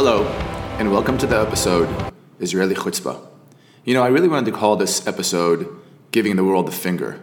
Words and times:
Hello, 0.00 0.22
and 0.78 0.92
welcome 0.92 1.18
to 1.18 1.26
the 1.26 1.40
episode 1.40 1.88
Israeli 2.38 2.76
Chutzpah. 2.76 3.20
You 3.84 3.94
know, 3.94 4.04
I 4.04 4.06
really 4.06 4.28
wanted 4.28 4.48
to 4.48 4.56
call 4.56 4.76
this 4.76 5.04
episode 5.08 5.76
Giving 6.12 6.36
the 6.36 6.44
World 6.44 6.68
the 6.68 6.70
Finger, 6.70 7.20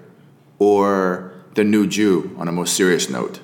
or 0.60 1.32
The 1.54 1.64
New 1.64 1.88
Jew 1.88 2.36
on 2.38 2.50
a 2.50 2.52
more 2.52 2.66
serious 2.66 3.10
note. 3.10 3.40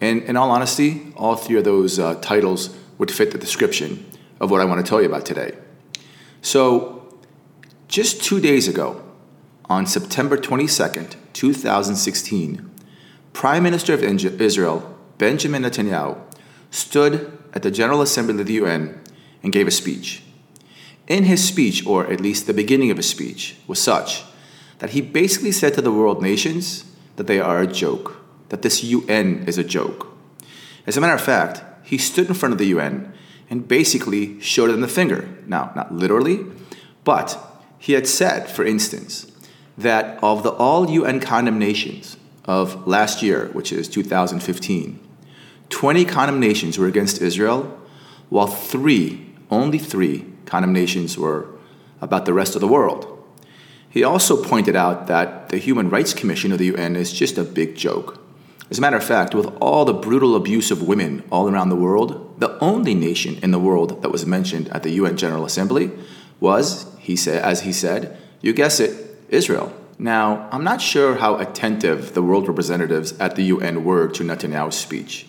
And 0.00 0.22
in 0.22 0.36
all 0.36 0.52
honesty, 0.52 1.12
all 1.16 1.34
three 1.34 1.58
of 1.58 1.64
those 1.64 1.98
uh, 1.98 2.14
titles 2.20 2.72
would 2.96 3.10
fit 3.10 3.32
the 3.32 3.38
description 3.38 4.08
of 4.38 4.52
what 4.52 4.60
I 4.60 4.66
want 4.66 4.86
to 4.86 4.88
tell 4.88 5.02
you 5.02 5.08
about 5.08 5.26
today. 5.26 5.58
So, 6.40 7.12
just 7.88 8.22
two 8.22 8.38
days 8.38 8.68
ago, 8.68 9.02
on 9.64 9.84
September 9.84 10.36
22nd, 10.36 11.16
2016, 11.32 12.70
Prime 13.32 13.64
Minister 13.64 13.94
of 13.94 14.04
Israel, 14.04 14.96
Benjamin 15.18 15.64
Netanyahu, 15.64 16.16
stood 16.70 17.36
at 17.54 17.62
the 17.62 17.70
General 17.70 18.02
Assembly 18.02 18.38
of 18.38 18.46
the 18.46 18.54
UN 18.54 19.00
and 19.42 19.52
gave 19.52 19.66
a 19.66 19.70
speech. 19.70 20.22
In 21.06 21.24
his 21.24 21.46
speech, 21.46 21.86
or 21.86 22.06
at 22.10 22.20
least 22.20 22.46
the 22.46 22.52
beginning 22.52 22.90
of 22.90 22.96
his 22.96 23.08
speech, 23.08 23.56
was 23.66 23.80
such 23.80 24.24
that 24.80 24.90
he 24.90 25.00
basically 25.00 25.52
said 25.52 25.74
to 25.74 25.82
the 25.82 25.92
world 25.92 26.20
nations 26.20 26.84
that 27.16 27.26
they 27.26 27.40
are 27.40 27.60
a 27.60 27.66
joke, 27.66 28.16
that 28.48 28.62
this 28.62 28.82
UN 28.82 29.44
is 29.46 29.56
a 29.56 29.64
joke. 29.64 30.08
As 30.86 30.96
a 30.96 31.00
matter 31.00 31.14
of 31.14 31.20
fact, 31.20 31.62
he 31.82 31.96
stood 31.96 32.28
in 32.28 32.34
front 32.34 32.52
of 32.52 32.58
the 32.58 32.66
UN 32.66 33.12
and 33.48 33.68
basically 33.68 34.40
showed 34.40 34.68
them 34.68 34.80
the 34.80 34.88
finger. 34.88 35.28
Now, 35.46 35.72
not 35.76 35.94
literally, 35.94 36.44
but 37.04 37.38
he 37.78 37.92
had 37.92 38.08
said, 38.08 38.48
for 38.48 38.64
instance, 38.64 39.30
that 39.76 40.18
of 40.22 40.42
the 40.42 40.52
all 40.52 40.90
UN 40.90 41.20
condemnations 41.20 42.16
of 42.46 42.86
last 42.86 43.22
year, 43.22 43.50
which 43.52 43.72
is 43.72 43.88
2015, 43.88 44.98
20 45.74 46.04
condemnations 46.04 46.78
were 46.78 46.86
against 46.86 47.20
Israel, 47.20 47.76
while 48.28 48.46
three, 48.46 49.26
only 49.50 49.76
three, 49.76 50.24
condemnations 50.46 51.18
were 51.18 51.48
about 52.00 52.26
the 52.26 52.32
rest 52.32 52.54
of 52.54 52.60
the 52.60 52.68
world. 52.68 53.10
He 53.90 54.04
also 54.04 54.40
pointed 54.40 54.76
out 54.76 55.08
that 55.08 55.48
the 55.48 55.58
Human 55.58 55.90
Rights 55.90 56.14
Commission 56.14 56.52
of 56.52 56.58
the 56.58 56.66
UN 56.66 56.94
is 56.94 57.12
just 57.12 57.38
a 57.38 57.42
big 57.42 57.74
joke. 57.74 58.20
As 58.70 58.78
a 58.78 58.80
matter 58.80 58.96
of 58.96 59.02
fact, 59.02 59.34
with 59.34 59.46
all 59.60 59.84
the 59.84 59.92
brutal 59.92 60.36
abuse 60.36 60.70
of 60.70 60.86
women 60.86 61.24
all 61.32 61.50
around 61.50 61.70
the 61.70 61.76
world, 61.76 62.38
the 62.38 62.56
only 62.60 62.94
nation 62.94 63.40
in 63.42 63.50
the 63.50 63.58
world 63.58 64.00
that 64.02 64.12
was 64.12 64.24
mentioned 64.24 64.68
at 64.68 64.84
the 64.84 64.92
UN 64.92 65.16
General 65.16 65.44
Assembly 65.44 65.90
was, 66.38 66.86
he 67.00 67.16
said, 67.16 67.42
as 67.42 67.62
he 67.62 67.72
said, 67.72 68.16
you 68.40 68.52
guess 68.52 68.78
it, 68.78 69.18
Israel. 69.28 69.74
Now, 69.98 70.48
I'm 70.52 70.62
not 70.62 70.80
sure 70.80 71.16
how 71.16 71.36
attentive 71.38 72.14
the 72.14 72.22
world 72.22 72.46
representatives 72.46 73.12
at 73.18 73.34
the 73.34 73.42
UN 73.42 73.82
were 73.82 74.06
to 74.10 74.22
Netanyahu's 74.22 74.76
speech. 74.76 75.26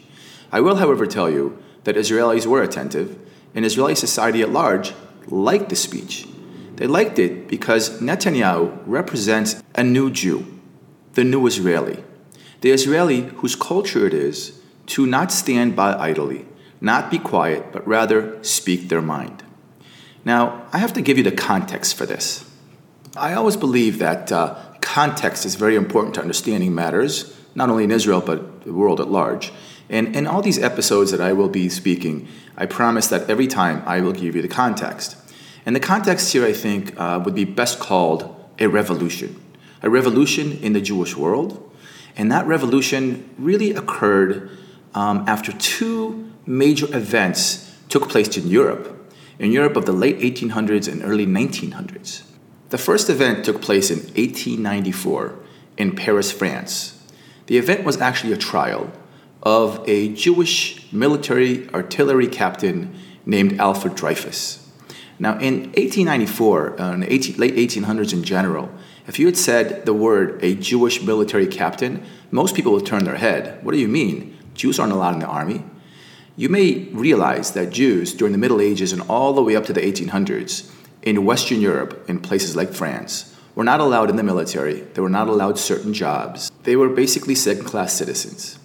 I 0.52 0.62
will, 0.62 0.76
however, 0.76 1.06
tell 1.06 1.30
you 1.30 1.58
that 1.84 1.96
Israelis 1.96 2.46
were 2.46 2.62
attentive, 2.62 3.18
and 3.54 3.66
Israeli 3.66 3.96
society 3.96 4.42
at 4.42 4.52
large 4.52 4.94
liked 5.28 5.70
the 5.70 5.76
speech. 5.76 6.28
They 6.76 6.88
liked 6.88 7.20
it 7.20 7.48
because 7.48 8.02
Netanyahu 8.02 8.82
represents 8.86 9.62
a 9.76 9.84
new 9.84 10.12
Jew, 10.12 10.60
the 11.14 11.24
new 11.24 11.48
Israeli, 11.48 12.04
the 12.62 12.72
Israeli 12.72 13.22
whose 13.22 13.56
culture 13.56 14.06
it 14.06 14.14
is 14.14 14.62
to 14.88 15.06
not 15.06 15.32
stand 15.32 15.76
by 15.76 15.94
idly, 15.94 16.46
not 16.82 17.10
be 17.10 17.18
quiet, 17.18 17.72
but 17.72 17.88
rather 17.88 18.44
speak 18.44 18.90
their 18.90 19.02
mind. 19.02 19.44
Now, 20.26 20.66
I 20.74 20.80
have 20.80 20.94
to 20.94 21.02
give 21.02 21.18
you 21.18 21.24
the 21.24 21.32
context 21.32 21.96
for 21.96 22.06
this. 22.06 22.50
I 23.16 23.34
always 23.34 23.56
believe 23.56 24.00
that 24.00 24.32
uh, 24.32 24.56
context 24.82 25.46
is 25.46 25.56
very 25.56 25.76
important 25.76 26.16
to 26.16 26.22
understanding 26.22 26.76
matters, 26.76 27.40
not 27.56 27.70
only 27.70 27.86
in 27.86 27.92
Israel, 27.92 28.22
but 28.22 28.66
the 28.66 28.74
world 28.74 29.00
at 29.00 29.10
large. 29.10 29.54
And 29.90 30.16
in 30.16 30.26
all 30.28 30.42
these 30.42 30.58
episodes 30.58 31.12
that 31.12 31.22
I 31.22 31.34
will 31.34 31.50
be 31.50 31.70
speaking, 31.70 32.28
I 32.58 32.66
promise 32.66 33.08
that 33.08 33.30
every 33.30 33.48
time 33.48 33.84
I 33.86 34.02
will 34.02 34.14
give 34.14 34.36
you 34.36 34.42
the 34.42 34.48
context. 34.48 35.16
And 35.66 35.76
the 35.76 35.80
context 35.80 36.32
here, 36.34 36.46
I 36.46 36.54
think, 36.54 37.00
uh, 37.00 37.22
would 37.24 37.36
be 37.36 37.46
best 37.46 37.80
called 37.80 38.36
a 38.60 38.68
revolution. 38.68 39.42
A 39.82 39.90
revolution 39.90 40.60
in 40.60 40.74
the 40.74 40.82
Jewish 40.82 41.16
world. 41.16 41.62
And 42.16 42.32
that 42.32 42.48
revolution 42.48 43.30
really 43.38 43.72
occurred 43.72 44.50
um, 44.94 45.26
after 45.28 45.52
two 45.52 46.32
major 46.46 46.88
events 46.96 47.76
took 47.90 48.10
place 48.10 48.38
in 48.38 48.48
Europe, 48.48 49.14
in 49.40 49.52
Europe 49.52 49.76
of 49.76 49.86
the 49.86 49.92
late 49.92 50.20
1800s 50.20 50.92
and 50.92 51.04
early 51.04 51.26
1900s. 51.26 52.24
The 52.70 52.78
first 52.78 53.10
event 53.10 53.46
took 53.46 53.62
place 53.62 53.92
in 53.92 54.00
1894 54.00 55.36
in 55.78 55.96
Paris, 55.96 56.32
France. 56.32 57.02
The 57.48 57.58
event 57.58 57.84
was 57.84 58.00
actually 58.02 58.34
a 58.34 58.38
trial 58.38 58.92
of 59.46 59.88
a 59.88 60.10
Jewish 60.10 60.92
military 60.92 61.70
artillery 61.70 62.28
captain 62.28 62.96
named 63.26 63.60
Alfred 63.60 63.96
Dreyfus. 63.96 64.68
Now, 65.20 65.38
in 65.38 65.72
1894, 65.74 66.82
uh, 66.82 66.94
in 66.94 67.00
the 67.02 67.14
18, 67.14 67.38
late 67.38 67.56
1800s 67.56 68.12
in 68.12 68.24
general, 68.24 68.70
if 69.08 69.20
you 69.20 69.28
had 69.28 69.38
said 69.38 69.86
the 69.86 69.94
word 69.94 70.44
a 70.44 70.56
Jewish 70.56 71.02
military 71.02 71.48
captain, 71.48 72.04
most 72.32 72.56
people 72.56 72.72
would 72.74 72.86
turn 72.86 73.06
their 73.06 73.16
head. 73.16 73.64
What 73.64 73.72
do 73.72 73.78
you 73.78 73.88
mean? 73.88 74.36
Jews 74.56 74.80
aren't 74.80 74.94
allowed 74.94 75.14
in 75.14 75.20
the 75.20 75.28
army. 75.28 75.64
You 76.36 76.50
may 76.50 76.90
realize 76.92 77.52
that 77.52 77.70
Jews 77.70 78.14
during 78.14 78.34
the 78.34 78.38
Middle 78.38 78.60
Ages 78.60 78.92
and 78.92 79.02
all 79.04 79.32
the 79.34 79.44
way 79.44 79.56
up 79.56 79.66
to 79.68 79.74
the 79.74 79.80
1800s 79.80 80.70
in 81.02 81.24
Western 81.24 81.62
Europe, 81.62 82.04
in 82.10 82.20
places 82.20 82.56
like 82.56 82.74
France, 82.74 83.34
were 83.54 83.64
not 83.64 83.80
allowed 83.80 84.10
in 84.10 84.16
the 84.16 84.24
military. 84.24 84.82
They 84.82 85.02
were 85.02 85.10
not 85.10 85.30
allowed 85.30 85.60
certain 85.60 85.94
jobs. 85.94 86.52
They 86.64 86.76
were 86.76 86.90
basically 86.90 87.36
second 87.36 87.66
class 87.66 87.94
citizens. 87.94 88.60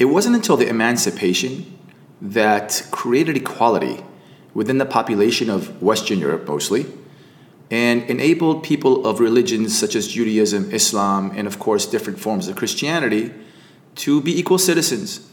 It 0.00 0.06
wasn't 0.06 0.34
until 0.34 0.56
the 0.56 0.66
emancipation 0.66 1.78
that 2.22 2.88
created 2.90 3.36
equality 3.36 4.02
within 4.54 4.78
the 4.78 4.86
population 4.86 5.50
of 5.50 5.82
Western 5.82 6.18
Europe 6.18 6.48
mostly, 6.48 6.86
and 7.70 8.02
enabled 8.04 8.62
people 8.62 9.06
of 9.06 9.20
religions 9.20 9.78
such 9.78 9.94
as 9.94 10.08
Judaism, 10.08 10.72
Islam, 10.72 11.32
and 11.36 11.46
of 11.46 11.58
course 11.58 11.84
different 11.84 12.18
forms 12.18 12.48
of 12.48 12.56
Christianity 12.56 13.30
to 13.96 14.22
be 14.22 14.36
equal 14.36 14.56
citizens 14.56 15.30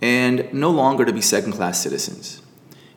and 0.00 0.52
no 0.54 0.70
longer 0.70 1.04
to 1.04 1.12
be 1.12 1.20
second 1.20 1.54
class 1.54 1.82
citizens. 1.82 2.40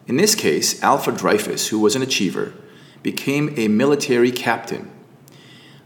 In 0.05 0.17
this 0.17 0.35
case, 0.35 0.81
Alfred 0.83 1.17
Dreyfus, 1.17 1.69
who 1.69 1.79
was 1.79 1.95
an 1.95 2.03
achiever, 2.03 2.53
became 3.01 3.51
a 3.57 3.67
military 3.67 4.31
captain, 4.31 4.91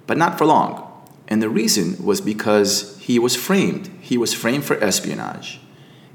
but 0.06 0.18
not 0.18 0.38
for 0.38 0.46
long. 0.46 0.93
And 1.28 1.42
the 1.42 1.50
reason 1.50 2.04
was 2.04 2.22
because 2.22 2.98
he 3.00 3.18
was 3.20 3.36
framed. 3.36 3.90
He 4.02 4.18
was 4.18 4.34
framed 4.34 4.66
for 4.66 4.82
espionage 4.84 5.60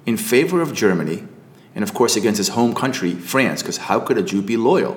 in 0.06 0.16
favor 0.16 0.62
of 0.62 0.72
Germany 0.72 1.24
and 1.74 1.84
of 1.84 1.94
course 1.94 2.16
against 2.16 2.38
his 2.38 2.48
home 2.48 2.74
country, 2.74 3.12
France, 3.12 3.62
because 3.62 3.76
how 3.76 4.00
could 4.00 4.18
a 4.18 4.22
Jew 4.22 4.42
be 4.42 4.56
loyal? 4.56 4.96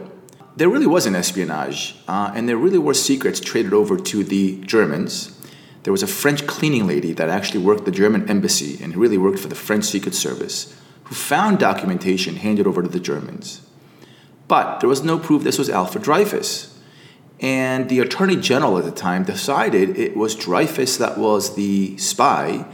There 0.56 0.70
really 0.70 0.88
was 0.88 1.06
an 1.06 1.16
espionage, 1.16 1.96
uh, 2.08 2.32
and 2.34 2.50
there 2.50 2.58
really 2.58 2.78
were 2.78 2.94
secrets 2.94 3.40
traded 3.40 3.74
over 3.74 3.98
to 3.98 4.24
the 4.24 4.60
Germans. 4.62 5.38
There 5.84 5.92
was 5.92 6.02
a 6.02 6.08
French 6.08 6.48
cleaning 6.48 6.88
lady 6.88 7.14
that 7.14 7.30
actually 7.30 7.64
worked 7.64 7.86
the 7.86 7.92
German 7.92 8.30
embassy 8.30 8.82
and 8.82 8.96
really 8.96 9.18
worked 9.18 9.40
for 9.40 9.48
the 9.48 9.56
French 9.56 9.86
Secret 9.86 10.16
Service, 10.16 10.76
who 11.04 11.14
found 11.16 11.60
documentation 11.60 12.38
handed 12.38 12.66
over 12.66 12.82
to 12.82 12.90
the 12.90 13.00
Germans. 13.00 13.62
But 14.48 14.80
there 14.80 14.90
was 14.90 15.04
no 15.04 15.20
proof 15.20 15.44
this 15.44 15.60
was 15.60 15.70
Alfred 15.70 16.04
Dreyfus. 16.04 16.71
And 17.42 17.90
the 17.90 18.00
Attorney 18.00 18.36
General 18.36 18.78
at 18.78 18.86
the 18.86 18.92
time 18.92 19.24
decided 19.24 19.98
it 19.98 20.16
was 20.16 20.36
Dreyfus 20.36 20.98
that 20.98 21.18
was 21.18 21.56
the 21.56 21.98
spy 21.98 22.66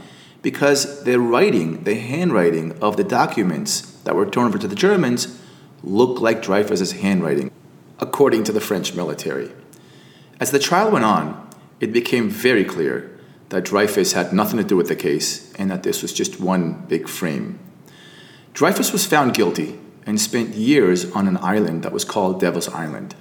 because 0.42 1.04
the 1.04 1.18
writing, 1.18 1.84
the 1.84 1.94
handwriting 1.94 2.78
of 2.82 2.98
the 2.98 3.04
documents 3.04 3.80
that 4.02 4.14
were 4.14 4.28
turned 4.28 4.48
over 4.48 4.58
to 4.58 4.68
the 4.68 4.76
Germans 4.76 5.40
looked 5.82 6.20
like 6.20 6.42
Dreyfus's 6.42 6.92
handwriting, 6.92 7.50
according 7.98 8.44
to 8.44 8.52
the 8.52 8.60
French 8.60 8.94
military. 8.94 9.50
As 10.38 10.50
the 10.50 10.58
trial 10.58 10.90
went 10.90 11.04
on, 11.04 11.48
it 11.80 11.92
became 11.92 12.28
very 12.28 12.64
clear 12.64 13.18
that 13.48 13.64
Dreyfus 13.64 14.12
had 14.12 14.34
nothing 14.34 14.58
to 14.58 14.64
do 14.64 14.76
with 14.76 14.88
the 14.88 14.96
case 14.96 15.50
and 15.54 15.70
that 15.70 15.82
this 15.82 16.02
was 16.02 16.12
just 16.12 16.38
one 16.38 16.84
big 16.88 17.08
frame. 17.08 17.58
Dreyfus 18.52 18.92
was 18.92 19.06
found 19.06 19.34
guilty 19.34 19.78
and 20.04 20.20
spent 20.20 20.54
years 20.54 21.10
on 21.12 21.26
an 21.26 21.38
island 21.38 21.82
that 21.84 21.92
was 21.92 22.04
called 22.04 22.40
Devil's 22.40 22.68
Island. 22.68 23.14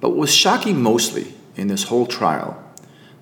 But 0.00 0.10
what 0.10 0.18
was 0.18 0.34
shocking 0.34 0.82
mostly 0.82 1.34
in 1.56 1.68
this 1.68 1.84
whole 1.84 2.06
trial 2.06 2.62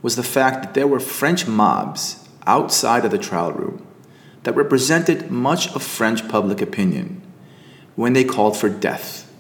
was 0.03 0.17
the 0.17 0.23
fact 0.23 0.63
that 0.63 0.75
there 0.75 0.87
were 0.87 1.01
French 1.01 1.47
mobs 1.47 2.29
outside 2.47 3.05
of 3.05 3.11
the 3.11 3.19
trial 3.19 3.53
room 3.53 3.87
that 4.43 4.57
represented 4.57 5.31
much 5.31 5.73
of 5.75 5.83
French 5.83 6.29
public 6.29 6.61
opinion 6.61 7.23
when 7.95 8.13
they 8.13 8.25
called 8.25 8.57
for 8.57 8.69
death. 8.69 9.31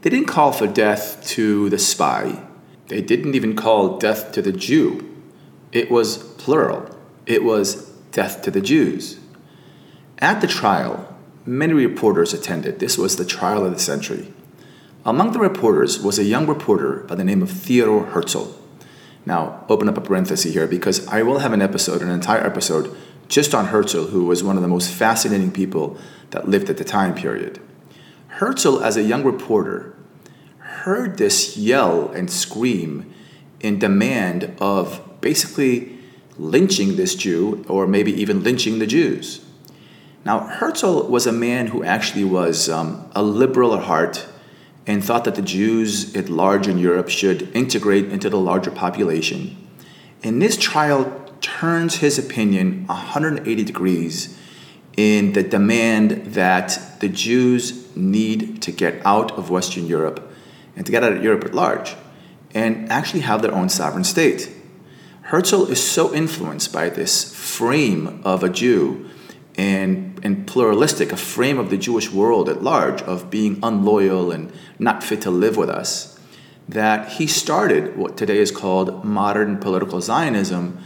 They 0.00 0.10
didn't 0.10 0.26
call 0.26 0.52
for 0.52 0.66
death 0.66 1.24
to 1.28 1.70
the 1.70 1.78
spy, 1.78 2.42
they 2.88 3.00
didn't 3.00 3.34
even 3.34 3.54
call 3.54 3.98
death 3.98 4.32
to 4.32 4.42
the 4.42 4.52
Jew. 4.52 5.08
It 5.70 5.90
was 5.90 6.18
plural, 6.18 6.98
it 7.24 7.44
was 7.44 7.90
death 8.10 8.42
to 8.42 8.50
the 8.50 8.60
Jews. 8.60 9.18
At 10.18 10.40
the 10.40 10.46
trial, 10.46 11.16
many 11.46 11.72
reporters 11.72 12.34
attended. 12.34 12.78
This 12.78 12.98
was 12.98 13.16
the 13.16 13.24
trial 13.24 13.64
of 13.64 13.72
the 13.72 13.78
century. 13.78 14.32
Among 15.04 15.32
the 15.32 15.40
reporters 15.40 16.00
was 16.00 16.20
a 16.20 16.24
young 16.24 16.46
reporter 16.46 16.98
by 17.08 17.16
the 17.16 17.24
name 17.24 17.42
of 17.42 17.50
Theodore 17.50 18.06
Herzl. 18.06 18.52
Now, 19.26 19.64
open 19.68 19.88
up 19.88 19.96
a 19.96 20.00
parenthesis 20.00 20.54
here 20.54 20.68
because 20.68 21.04
I 21.08 21.22
will 21.22 21.40
have 21.40 21.52
an 21.52 21.60
episode, 21.60 22.02
an 22.02 22.08
entire 22.08 22.46
episode, 22.46 22.96
just 23.26 23.52
on 23.52 23.66
Herzl, 23.66 24.10
who 24.10 24.26
was 24.26 24.44
one 24.44 24.54
of 24.54 24.62
the 24.62 24.68
most 24.68 24.92
fascinating 24.92 25.50
people 25.50 25.98
that 26.30 26.48
lived 26.48 26.70
at 26.70 26.76
the 26.76 26.84
time 26.84 27.16
period. 27.16 27.60
Herzl, 28.28 28.80
as 28.84 28.96
a 28.96 29.02
young 29.02 29.24
reporter, 29.24 29.92
heard 30.58 31.18
this 31.18 31.56
yell 31.56 32.08
and 32.12 32.30
scream 32.30 33.12
in 33.58 33.80
demand 33.80 34.54
of 34.60 35.20
basically 35.20 35.98
lynching 36.38 36.94
this 36.94 37.16
Jew, 37.16 37.64
or 37.68 37.88
maybe 37.88 38.12
even 38.12 38.44
lynching 38.44 38.78
the 38.78 38.86
Jews. 38.86 39.44
Now, 40.24 40.46
Herzl 40.46 41.08
was 41.08 41.26
a 41.26 41.32
man 41.32 41.68
who 41.68 41.82
actually 41.82 42.22
was 42.22 42.68
um, 42.68 43.10
a 43.16 43.22
liberal 43.24 43.74
at 43.74 43.84
heart 43.84 44.28
and 44.86 45.04
thought 45.04 45.24
that 45.24 45.34
the 45.34 45.42
Jews 45.42 46.14
at 46.16 46.28
large 46.28 46.66
in 46.66 46.78
Europe 46.78 47.08
should 47.08 47.54
integrate 47.54 48.06
into 48.06 48.28
the 48.28 48.38
larger 48.38 48.70
population. 48.70 49.56
And 50.22 50.40
this 50.40 50.56
trial 50.56 51.20
turns 51.40 51.96
his 51.96 52.18
opinion 52.18 52.86
180 52.86 53.64
degrees 53.64 54.38
in 54.96 55.32
the 55.32 55.42
demand 55.42 56.34
that 56.34 57.00
the 57.00 57.08
Jews 57.08 57.94
need 57.96 58.62
to 58.62 58.72
get 58.72 59.04
out 59.04 59.32
of 59.32 59.50
Western 59.50 59.86
Europe 59.86 60.30
and 60.76 60.84
to 60.86 60.92
get 60.92 61.02
out 61.02 61.12
of 61.12 61.22
Europe 61.22 61.44
at 61.44 61.54
large 61.54 61.94
and 62.54 62.90
actually 62.90 63.20
have 63.20 63.42
their 63.42 63.54
own 63.54 63.68
sovereign 63.68 64.04
state. 64.04 64.50
Herzl 65.22 65.70
is 65.70 65.82
so 65.82 66.12
influenced 66.14 66.72
by 66.72 66.88
this 66.90 67.34
frame 67.34 68.20
of 68.24 68.42
a 68.42 68.48
Jew 68.48 69.08
and, 69.56 70.18
and 70.22 70.46
pluralistic, 70.46 71.12
a 71.12 71.16
frame 71.16 71.58
of 71.58 71.70
the 71.70 71.76
Jewish 71.76 72.10
world 72.10 72.48
at 72.48 72.62
large 72.62 73.02
of 73.02 73.30
being 73.30 73.58
unloyal 73.62 74.30
and 74.30 74.52
not 74.78 75.02
fit 75.02 75.20
to 75.22 75.30
live 75.30 75.56
with 75.56 75.68
us, 75.68 76.18
that 76.68 77.12
he 77.12 77.26
started 77.26 77.96
what 77.96 78.16
today 78.16 78.38
is 78.38 78.50
called 78.50 79.04
modern 79.04 79.58
political 79.58 80.00
Zionism, 80.00 80.78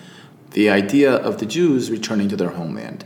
the 0.51 0.69
idea 0.71 1.13
of 1.13 1.39
the 1.39 1.47
Jews 1.47 1.91
returning 1.91 2.29
to 2.29 2.37
their 2.37 2.51
homeland. 2.51 3.05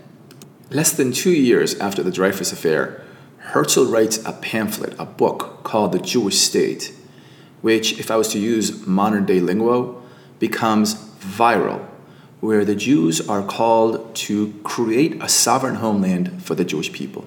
Less 0.71 0.93
than 0.93 1.13
two 1.13 1.33
years 1.33 1.75
after 1.81 2.03
the 2.03 2.13
Dreyfus 2.13 2.53
Affair, 2.53 3.05
Herzl 3.39 3.87
writes 3.87 4.25
a 4.25 4.33
pamphlet, 4.33 4.95
a 4.99 5.05
book 5.05 5.65
called 5.65 5.93
The 5.93 5.99
Jewish 5.99 6.39
State, 6.39 6.95
which, 7.61 7.99
if 7.99 8.11
I 8.11 8.17
was 8.17 8.29
to 8.29 8.39
use 8.39 8.87
modern 8.87 9.27
day 9.27 9.41
lingo, 9.41 10.01
becomes 10.39 10.95
viral 10.95 11.90
where 12.41 12.65
the 12.65 12.75
Jews 12.75 13.27
are 13.29 13.43
called 13.43 14.15
to 14.17 14.55
create 14.65 15.23
a 15.23 15.29
sovereign 15.29 15.77
homeland 15.77 16.43
for 16.43 16.55
the 16.55 16.65
Jewish 16.65 16.93
people. 16.93 17.27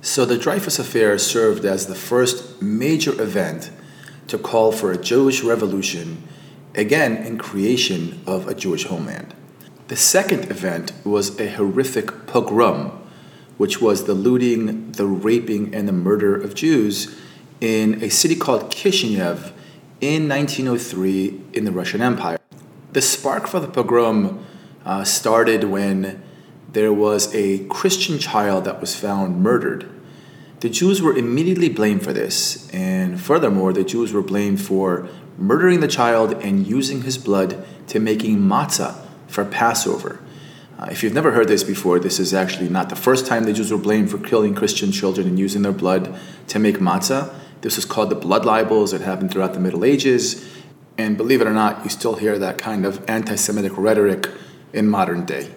So 0.00 0.24
the 0.24 0.38
Dreyfus 0.38 0.78
Affair 0.78 1.18
served 1.18 1.64
as 1.64 1.86
the 1.86 1.94
first 1.94 2.62
major 2.62 3.20
event 3.20 3.70
to 4.28 4.38
call 4.38 4.72
for 4.72 4.92
a 4.92 5.02
Jewish 5.02 5.42
revolution, 5.42 6.22
again 6.74 7.16
in 7.16 7.38
creation 7.38 8.20
of 8.26 8.48
a 8.48 8.54
Jewish 8.54 8.84
homeland. 8.84 9.34
The 9.88 9.96
second 9.96 10.50
event 10.50 10.92
was 11.04 11.38
a 11.38 11.48
horrific 11.48 12.26
pogrom, 12.26 12.90
which 13.56 13.80
was 13.80 14.04
the 14.04 14.14
looting, 14.14 14.92
the 14.92 15.06
raping, 15.06 15.74
and 15.74 15.86
the 15.86 15.92
murder 15.92 16.34
of 16.34 16.54
Jews 16.54 17.16
in 17.60 18.02
a 18.02 18.10
city 18.10 18.34
called 18.34 18.70
Kishinev 18.70 19.52
in 20.00 20.28
1903 20.28 21.42
in 21.52 21.64
the 21.64 21.72
Russian 21.72 22.02
Empire. 22.02 22.38
The 22.96 23.02
spark 23.02 23.46
for 23.46 23.60
the 23.60 23.68
pogrom 23.68 24.42
uh, 24.86 25.04
started 25.04 25.64
when 25.64 26.22
there 26.72 26.94
was 26.94 27.28
a 27.34 27.58
Christian 27.66 28.18
child 28.18 28.64
that 28.64 28.80
was 28.80 28.96
found 28.96 29.42
murdered. 29.42 29.86
The 30.60 30.70
Jews 30.70 31.02
were 31.02 31.14
immediately 31.14 31.68
blamed 31.68 32.02
for 32.02 32.14
this, 32.14 32.70
and 32.70 33.20
furthermore, 33.20 33.74
the 33.74 33.84
Jews 33.84 34.14
were 34.14 34.22
blamed 34.22 34.62
for 34.62 35.10
murdering 35.36 35.80
the 35.80 35.88
child 35.88 36.42
and 36.42 36.66
using 36.66 37.02
his 37.02 37.18
blood 37.18 37.66
to 37.88 38.00
making 38.00 38.38
matzah 38.38 39.04
for 39.28 39.44
Passover. 39.44 40.18
Uh, 40.78 40.88
if 40.90 41.02
you've 41.02 41.12
never 41.12 41.32
heard 41.32 41.48
this 41.48 41.64
before, 41.64 41.98
this 41.98 42.18
is 42.18 42.32
actually 42.32 42.70
not 42.70 42.88
the 42.88 42.96
first 42.96 43.26
time 43.26 43.44
the 43.44 43.52
Jews 43.52 43.70
were 43.70 43.76
blamed 43.76 44.10
for 44.10 44.16
killing 44.16 44.54
Christian 44.54 44.90
children 44.90 45.26
and 45.26 45.38
using 45.38 45.60
their 45.60 45.70
blood 45.70 46.18
to 46.46 46.58
make 46.58 46.76
matzah. 46.76 47.34
This 47.60 47.76
was 47.76 47.84
called 47.84 48.08
the 48.08 48.14
blood 48.14 48.46
libels. 48.46 48.94
It 48.94 49.02
happened 49.02 49.32
throughout 49.32 49.52
the 49.52 49.60
Middle 49.60 49.84
Ages. 49.84 50.55
And 50.98 51.16
believe 51.16 51.40
it 51.40 51.46
or 51.46 51.52
not, 51.52 51.84
you 51.84 51.90
still 51.90 52.16
hear 52.16 52.38
that 52.38 52.58
kind 52.58 52.86
of 52.86 53.08
anti 53.08 53.36
Semitic 53.36 53.72
rhetoric 53.76 54.28
in 54.72 54.88
modern 54.88 55.24
day. 55.24 55.50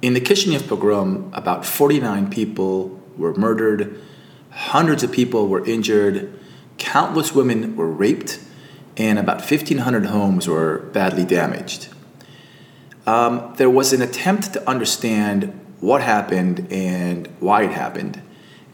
In 0.00 0.14
the 0.14 0.20
Kishinev 0.20 0.68
pogrom, 0.68 1.30
about 1.32 1.64
49 1.64 2.30
people 2.30 3.00
were 3.16 3.34
murdered, 3.34 4.00
hundreds 4.50 5.02
of 5.02 5.12
people 5.12 5.48
were 5.48 5.64
injured, 5.64 6.38
countless 6.78 7.34
women 7.34 7.76
were 7.76 7.90
raped, 7.90 8.40
and 8.96 9.18
about 9.18 9.38
1,500 9.38 10.06
homes 10.06 10.48
were 10.48 10.78
badly 10.92 11.24
damaged. 11.24 11.88
Um, 13.06 13.54
there 13.56 13.70
was 13.70 13.92
an 13.92 14.02
attempt 14.02 14.52
to 14.54 14.68
understand 14.68 15.58
what 15.80 16.02
happened 16.02 16.68
and 16.70 17.26
why 17.40 17.64
it 17.64 17.72
happened. 17.72 18.22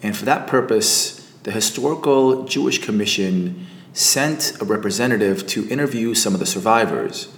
And 0.02 0.16
for 0.16 0.24
that 0.26 0.46
purpose, 0.46 1.30
the 1.42 1.50
Historical 1.50 2.44
Jewish 2.44 2.78
Commission 2.78 3.66
sent 3.98 4.52
a 4.60 4.64
representative 4.64 5.44
to 5.44 5.68
interview 5.68 6.14
some 6.14 6.32
of 6.32 6.38
the 6.38 6.46
survivors. 6.46 7.34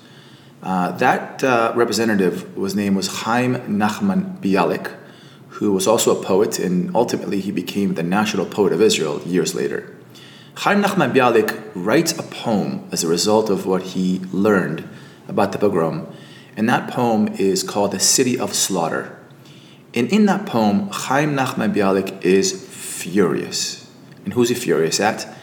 Uh, 0.62 0.92
that 0.92 1.42
uh, 1.42 1.72
representative 1.74 2.54
was 2.54 2.74
name 2.74 2.94
was 2.94 3.22
Chaim 3.22 3.54
Nachman 3.78 4.38
Bialik, 4.42 4.94
who 5.48 5.72
was 5.72 5.86
also 5.86 6.20
a 6.20 6.22
poet, 6.22 6.58
and 6.58 6.94
ultimately 6.94 7.40
he 7.40 7.50
became 7.50 7.94
the 7.94 8.02
national 8.02 8.44
poet 8.44 8.74
of 8.74 8.82
Israel 8.82 9.22
years 9.22 9.54
later. 9.54 9.96
Chaim 10.56 10.82
Nachman 10.82 11.14
Bialik 11.14 11.58
writes 11.74 12.12
a 12.18 12.22
poem 12.22 12.86
as 12.92 13.02
a 13.02 13.08
result 13.08 13.48
of 13.48 13.64
what 13.64 13.82
he 13.94 14.20
learned 14.30 14.86
about 15.28 15.52
the 15.52 15.58
pogrom, 15.58 16.14
and 16.58 16.68
that 16.68 16.90
poem 16.90 17.28
is 17.38 17.62
called 17.62 17.92
The 17.92 18.00
City 18.00 18.38
of 18.38 18.52
Slaughter. 18.52 19.16
And 19.94 20.12
in 20.12 20.26
that 20.26 20.44
poem, 20.44 20.90
Chaim 20.92 21.34
Nachman 21.34 21.72
Bialik 21.72 22.22
is 22.22 22.52
furious. 22.52 23.90
And 24.26 24.34
who's 24.34 24.50
he 24.50 24.54
furious 24.54 25.00
at? 25.00 25.39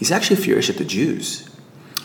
He's 0.00 0.10
actually 0.10 0.36
furious 0.36 0.70
at 0.70 0.78
the 0.78 0.84
Jews. 0.86 1.46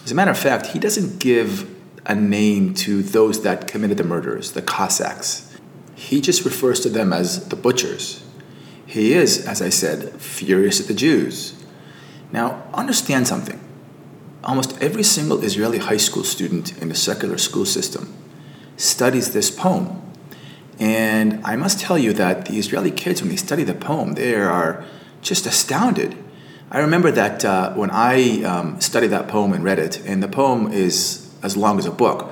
As 0.03 0.11
a 0.11 0.15
matter 0.15 0.29
of 0.29 0.37
fact, 0.37 0.65
he 0.67 0.79
doesn't 0.79 1.17
give 1.17 1.73
a 2.05 2.13
name 2.13 2.73
to 2.73 3.01
those 3.01 3.41
that 3.43 3.69
committed 3.69 3.95
the 3.95 4.03
murders, 4.03 4.51
the 4.51 4.61
Cossacks. 4.61 5.57
He 5.95 6.19
just 6.19 6.43
refers 6.43 6.81
to 6.81 6.89
them 6.89 7.13
as 7.13 7.47
the 7.47 7.55
butchers. 7.55 8.21
He 8.85 9.13
is, 9.13 9.47
as 9.47 9.61
I 9.61 9.69
said, 9.69 10.19
furious 10.19 10.81
at 10.81 10.87
the 10.87 10.93
Jews. 10.93 11.63
Now, 12.33 12.69
understand 12.73 13.29
something. 13.29 13.61
Almost 14.43 14.77
every 14.81 15.03
single 15.03 15.41
Israeli 15.41 15.77
high 15.77 15.95
school 15.95 16.25
student 16.25 16.77
in 16.81 16.89
the 16.89 16.95
secular 16.95 17.37
school 17.37 17.65
system 17.65 18.13
studies 18.75 19.31
this 19.31 19.49
poem. 19.49 20.01
And 20.79 21.39
I 21.45 21.55
must 21.55 21.79
tell 21.79 21.97
you 21.97 22.11
that 22.11 22.47
the 22.47 22.59
Israeli 22.59 22.91
kids, 22.91 23.21
when 23.21 23.29
they 23.29 23.37
study 23.37 23.63
the 23.63 23.73
poem, 23.73 24.15
they 24.15 24.35
are 24.35 24.83
just 25.21 25.45
astounded. 25.45 26.24
I 26.71 26.79
remember 26.79 27.11
that 27.11 27.45
uh, 27.45 27.73
when 27.73 27.91
I 27.91 28.43
um, 28.43 28.81
studied 28.81 29.07
that 29.07 29.27
poem 29.27 29.53
and 29.53 29.63
read 29.63 29.77
it, 29.77 30.03
and 30.05 30.23
the 30.23 30.27
poem 30.27 30.71
is 30.71 31.31
as 31.43 31.55
long 31.55 31.77
as 31.77 31.85
a 31.85 31.91
book. 31.91 32.31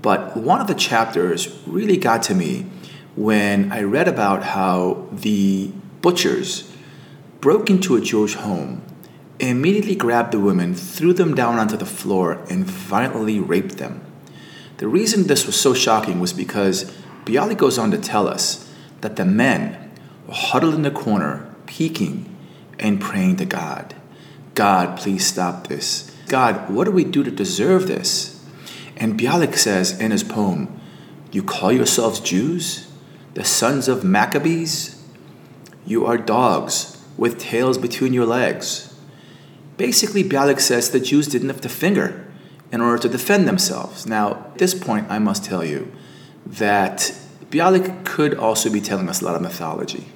But 0.00 0.36
one 0.36 0.62
of 0.62 0.66
the 0.66 0.74
chapters 0.74 1.60
really 1.66 1.98
got 1.98 2.22
to 2.24 2.34
me 2.34 2.66
when 3.16 3.70
I 3.72 3.82
read 3.82 4.08
about 4.08 4.42
how 4.42 5.08
the 5.12 5.72
butchers 6.00 6.72
broke 7.40 7.68
into 7.68 7.96
a 7.96 8.00
Jewish 8.00 8.34
home, 8.34 8.82
immediately 9.40 9.94
grabbed 9.94 10.32
the 10.32 10.40
women, 10.40 10.74
threw 10.74 11.12
them 11.12 11.34
down 11.34 11.58
onto 11.58 11.76
the 11.76 11.86
floor, 11.86 12.44
and 12.48 12.64
violently 12.64 13.38
raped 13.40 13.76
them. 13.76 14.00
The 14.78 14.88
reason 14.88 15.26
this 15.26 15.46
was 15.46 15.58
so 15.58 15.74
shocking 15.74 16.18
was 16.18 16.32
because 16.32 16.92
Bialik 17.24 17.58
goes 17.58 17.78
on 17.78 17.90
to 17.90 17.98
tell 17.98 18.26
us 18.26 18.70
that 19.02 19.16
the 19.16 19.24
men 19.24 19.92
were 20.26 20.34
huddled 20.34 20.74
in 20.74 20.82
the 20.82 20.90
corner, 20.90 21.54
peeking 21.66 22.35
and 22.78 23.00
praying 23.00 23.36
to 23.36 23.44
God. 23.44 23.94
God, 24.54 24.98
please 24.98 25.26
stop 25.26 25.68
this. 25.68 26.14
God, 26.28 26.70
what 26.70 26.84
do 26.84 26.90
we 26.90 27.04
do 27.04 27.22
to 27.22 27.30
deserve 27.30 27.86
this? 27.86 28.44
And 28.96 29.18
Bialik 29.18 29.56
says 29.56 29.98
in 30.00 30.10
his 30.10 30.24
poem, 30.24 30.80
You 31.30 31.42
call 31.42 31.72
yourselves 31.72 32.20
Jews, 32.20 32.90
the 33.34 33.44
sons 33.44 33.88
of 33.88 34.02
Maccabees? 34.02 35.02
You 35.84 36.06
are 36.06 36.18
dogs 36.18 37.04
with 37.16 37.38
tails 37.38 37.78
between 37.78 38.12
your 38.12 38.26
legs. 38.26 38.94
Basically, 39.76 40.24
Bialik 40.24 40.60
says 40.60 40.90
the 40.90 41.00
Jews 41.00 41.28
didn't 41.28 41.48
lift 41.48 41.64
a 41.64 41.68
finger 41.68 42.26
in 42.72 42.80
order 42.80 42.98
to 43.02 43.08
defend 43.08 43.46
themselves. 43.46 44.06
Now, 44.06 44.32
at 44.32 44.58
this 44.58 44.74
point, 44.74 45.06
I 45.10 45.18
must 45.18 45.44
tell 45.44 45.64
you 45.64 45.92
that 46.44 47.14
Bialik 47.50 48.04
could 48.04 48.34
also 48.34 48.70
be 48.70 48.80
telling 48.80 49.08
us 49.08 49.20
a 49.20 49.24
lot 49.24 49.36
of 49.36 49.42
mythology. 49.42 50.08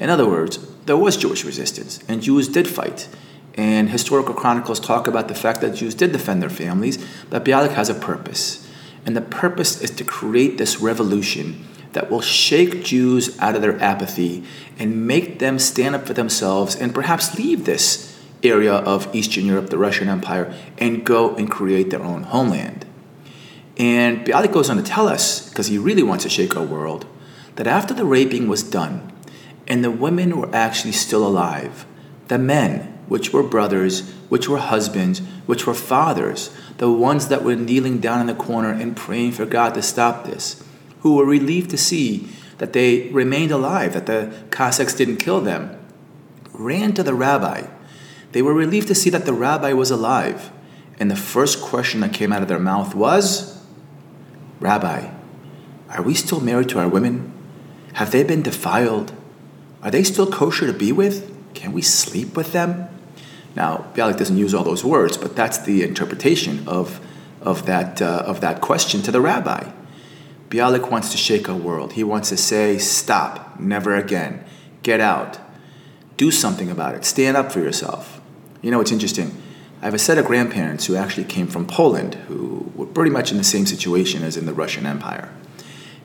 In 0.00 0.10
other 0.10 0.28
words, 0.28 0.58
there 0.88 0.96
was 0.96 1.16
Jewish 1.16 1.44
resistance, 1.44 2.00
and 2.08 2.22
Jews 2.22 2.48
did 2.48 2.66
fight. 2.66 3.08
And 3.54 3.90
historical 3.90 4.34
chronicles 4.34 4.80
talk 4.80 5.06
about 5.06 5.28
the 5.28 5.34
fact 5.34 5.60
that 5.60 5.74
Jews 5.74 5.94
did 5.94 6.12
defend 6.12 6.40
their 6.40 6.48
families, 6.48 6.98
but 7.28 7.44
Bialik 7.44 7.72
has 7.72 7.88
a 7.88 7.94
purpose. 7.94 8.66
And 9.04 9.16
the 9.16 9.20
purpose 9.20 9.82
is 9.82 9.90
to 9.92 10.04
create 10.04 10.58
this 10.58 10.80
revolution 10.80 11.64
that 11.92 12.10
will 12.10 12.20
shake 12.20 12.84
Jews 12.84 13.38
out 13.38 13.54
of 13.54 13.62
their 13.62 13.78
apathy 13.82 14.44
and 14.78 15.06
make 15.06 15.38
them 15.38 15.58
stand 15.58 15.94
up 15.94 16.06
for 16.06 16.14
themselves 16.14 16.74
and 16.74 16.94
perhaps 16.94 17.36
leave 17.36 17.64
this 17.64 18.16
area 18.42 18.74
of 18.74 19.14
Eastern 19.14 19.44
Europe, 19.44 19.70
the 19.70 19.78
Russian 19.78 20.08
Empire, 20.08 20.54
and 20.78 21.04
go 21.04 21.34
and 21.36 21.50
create 21.50 21.90
their 21.90 22.02
own 22.02 22.22
homeland. 22.24 22.86
And 23.76 24.26
Bialik 24.26 24.52
goes 24.52 24.70
on 24.70 24.76
to 24.76 24.82
tell 24.82 25.08
us, 25.08 25.48
because 25.48 25.66
he 25.66 25.78
really 25.78 26.02
wants 26.02 26.24
to 26.24 26.30
shake 26.30 26.56
our 26.56 26.64
world, 26.64 27.06
that 27.56 27.66
after 27.66 27.92
the 27.92 28.04
raping 28.04 28.48
was 28.48 28.62
done 28.62 29.12
and 29.68 29.84
the 29.84 29.90
women 29.90 30.40
were 30.40 30.52
actually 30.54 30.92
still 30.92 31.26
alive, 31.26 31.86
the 32.28 32.38
men, 32.38 32.98
which 33.06 33.32
were 33.32 33.42
brothers, 33.42 34.10
which 34.28 34.48
were 34.48 34.58
husbands, 34.58 35.20
which 35.46 35.66
were 35.66 35.74
fathers, 35.74 36.50
the 36.78 36.90
ones 36.90 37.28
that 37.28 37.44
were 37.44 37.54
kneeling 37.54 38.00
down 38.00 38.20
in 38.20 38.26
the 38.26 38.34
corner 38.34 38.72
and 38.72 38.96
praying 38.96 39.32
for 39.32 39.46
God 39.46 39.74
to 39.74 39.82
stop 39.82 40.24
this, 40.24 40.64
who 41.00 41.16
were 41.16 41.24
relieved 41.24 41.70
to 41.70 41.78
see 41.78 42.28
that 42.58 42.72
they 42.72 43.08
remained 43.10 43.52
alive, 43.52 43.92
that 43.92 44.06
the 44.06 44.34
Cossacks 44.50 44.94
didn't 44.94 45.18
kill 45.18 45.40
them, 45.40 45.78
ran 46.52 46.92
to 46.94 47.02
the 47.02 47.14
rabbi. 47.14 47.66
They 48.32 48.42
were 48.42 48.54
relieved 48.54 48.88
to 48.88 48.94
see 48.94 49.10
that 49.10 49.26
the 49.26 49.32
rabbi 49.32 49.72
was 49.72 49.90
alive. 49.90 50.50
And 50.98 51.10
the 51.10 51.16
first 51.16 51.62
question 51.62 52.00
that 52.00 52.12
came 52.12 52.32
out 52.32 52.42
of 52.42 52.48
their 52.48 52.58
mouth 52.58 52.94
was 52.94 53.64
Rabbi, 54.58 55.10
are 55.90 56.02
we 56.02 56.14
still 56.14 56.40
married 56.40 56.68
to 56.70 56.80
our 56.80 56.88
women? 56.88 57.32
Have 57.94 58.10
they 58.10 58.24
been 58.24 58.42
defiled? 58.42 59.12
Are 59.82 59.90
they 59.90 60.02
still 60.02 60.30
kosher 60.30 60.66
to 60.66 60.72
be 60.72 60.92
with? 60.92 61.34
Can 61.54 61.72
we 61.72 61.82
sleep 61.82 62.36
with 62.36 62.52
them? 62.52 62.88
Now, 63.54 63.86
Bialik 63.94 64.18
doesn't 64.18 64.36
use 64.36 64.54
all 64.54 64.64
those 64.64 64.84
words, 64.84 65.16
but 65.16 65.34
that's 65.34 65.58
the 65.58 65.82
interpretation 65.82 66.66
of, 66.68 67.00
of, 67.40 67.66
that, 67.66 68.00
uh, 68.00 68.22
of 68.26 68.40
that 68.40 68.60
question 68.60 69.02
to 69.02 69.10
the 69.10 69.20
rabbi. 69.20 69.70
Bialik 70.48 70.90
wants 70.90 71.10
to 71.10 71.16
shake 71.16 71.48
our 71.48 71.56
world. 71.56 71.92
He 71.92 72.04
wants 72.04 72.28
to 72.30 72.36
say, 72.36 72.78
stop, 72.78 73.58
never 73.60 73.94
again, 73.94 74.44
get 74.82 75.00
out, 75.00 75.38
do 76.16 76.30
something 76.30 76.70
about 76.70 76.94
it, 76.94 77.04
stand 77.04 77.36
up 77.36 77.52
for 77.52 77.60
yourself. 77.60 78.20
You 78.62 78.70
know, 78.70 78.80
it's 78.80 78.92
interesting. 78.92 79.40
I 79.80 79.84
have 79.84 79.94
a 79.94 79.98
set 79.98 80.18
of 80.18 80.26
grandparents 80.26 80.86
who 80.86 80.96
actually 80.96 81.24
came 81.24 81.46
from 81.46 81.66
Poland 81.66 82.14
who 82.14 82.72
were 82.74 82.86
pretty 82.86 83.10
much 83.10 83.30
in 83.30 83.38
the 83.38 83.44
same 83.44 83.66
situation 83.66 84.24
as 84.24 84.36
in 84.36 84.46
the 84.46 84.52
Russian 84.52 84.86
Empire. 84.86 85.32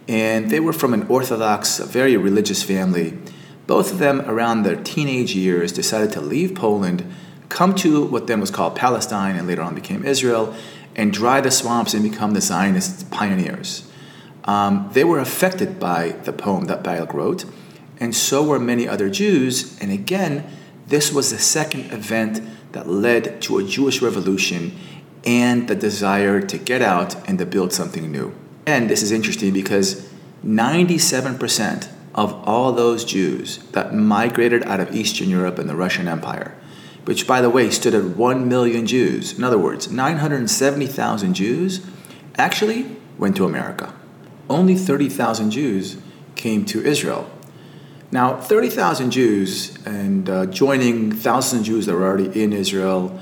And 0.08 0.52
they 0.52 0.60
were 0.60 0.74
from 0.74 0.94
an 0.94 1.08
Orthodox, 1.08 1.80
very 1.80 2.16
religious 2.18 2.62
family. 2.62 3.18
Both 3.68 3.92
of 3.92 4.00
them, 4.00 4.22
around 4.22 4.64
their 4.64 4.76
teenage 4.76 5.36
years, 5.36 5.72
decided 5.72 6.12
to 6.14 6.22
leave 6.22 6.56
Poland, 6.56 7.06
come 7.50 7.74
to 7.76 8.06
what 8.06 8.28
then 8.28 8.40
was 8.40 8.52
called 8.52 8.76
Palestine 8.76 9.36
and 9.36 9.48
later 9.48 9.62
on 9.62 9.76
became 9.76 10.04
Israel, 10.04 10.54
and 10.96 11.14
dry 11.14 11.42
the 11.42 11.52
swamps 11.52 11.94
and 11.94 12.04
become 12.04 12.34
the 12.34 12.42
Zionist 12.42 13.10
pioneers. 13.10 13.90
Um, 14.46 14.90
they 14.94 15.04
were 15.04 15.20
affected 15.20 15.80
by 15.80 16.10
the 16.10 16.34
poem 16.34 16.66
that 16.66 16.84
Bialik 16.84 17.14
wrote, 17.14 17.46
and 18.00 18.16
so 18.16 18.44
were 18.44 18.60
many 18.60 18.88
other 18.88 19.10
Jews. 19.10 19.80
And 19.80 19.92
again, 19.92 20.46
this 20.88 21.14
was 21.14 21.32
the 21.32 21.40
second 21.40 21.92
event 21.92 22.42
that 22.74 22.88
led 22.90 23.42
to 23.44 23.60
a 23.60 23.64
Jewish 23.64 24.02
revolution 24.02 24.78
and 25.26 25.68
the 25.70 25.76
desire 25.76 26.42
to 26.42 26.58
get 26.58 26.82
out 26.82 27.16
and 27.28 27.40
to 27.40 27.46
build 27.46 27.72
something 27.72 28.12
new. 28.12 28.36
And 28.66 28.90
this 28.90 29.02
is 29.02 29.12
interesting 29.12 29.54
because 29.54 30.10
97% 30.46 31.88
of 32.16 32.34
all 32.48 32.72
those 32.72 33.04
Jews 33.04 33.58
that 33.72 33.94
migrated 33.94 34.64
out 34.64 34.80
of 34.80 34.96
Eastern 34.96 35.30
Europe 35.30 35.58
and 35.60 35.70
the 35.70 35.76
Russian 35.76 36.08
Empire, 36.08 36.56
which 37.06 37.26
by 37.28 37.42
the 37.42 37.50
way 37.50 37.70
stood 37.70 37.94
at 37.94 38.04
1 38.04 38.48
million 38.48 38.86
Jews, 38.86 39.38
in 39.38 39.44
other 39.44 39.58
words, 39.58 39.92
970,000 39.92 41.34
Jews, 41.34 41.86
actually 42.38 42.98
went 43.18 43.36
to 43.38 43.46
America 43.46 43.94
only 44.50 44.76
30,000 44.76 45.52
Jews 45.52 45.98
came 46.36 46.66
to 46.66 46.84
Israel. 46.84 47.30
Now, 48.12 48.38
30,000 48.38 49.12
Jews 49.12 49.78
and 49.86 50.30
uh, 50.30 50.46
joining 50.48 51.12
thousands 51.12 51.62
of 51.62 51.66
Jews 51.66 51.86
that 51.88 51.96
were 51.96 52.06
already 52.06 52.42
in 52.42 52.54
Israel, 52.54 53.20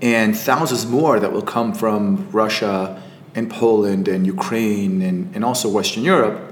and 0.00 0.36
thousands 0.36 0.86
more 0.86 1.20
that 1.20 1.32
will 1.32 1.42
come 1.42 1.74
from 1.74 2.30
Russia 2.30 3.02
and 3.34 3.50
Poland 3.50 4.08
and 4.08 4.26
Ukraine 4.26 5.02
and, 5.02 5.34
and 5.34 5.44
also 5.44 5.68
Western 5.68 6.04
Europe, 6.04 6.49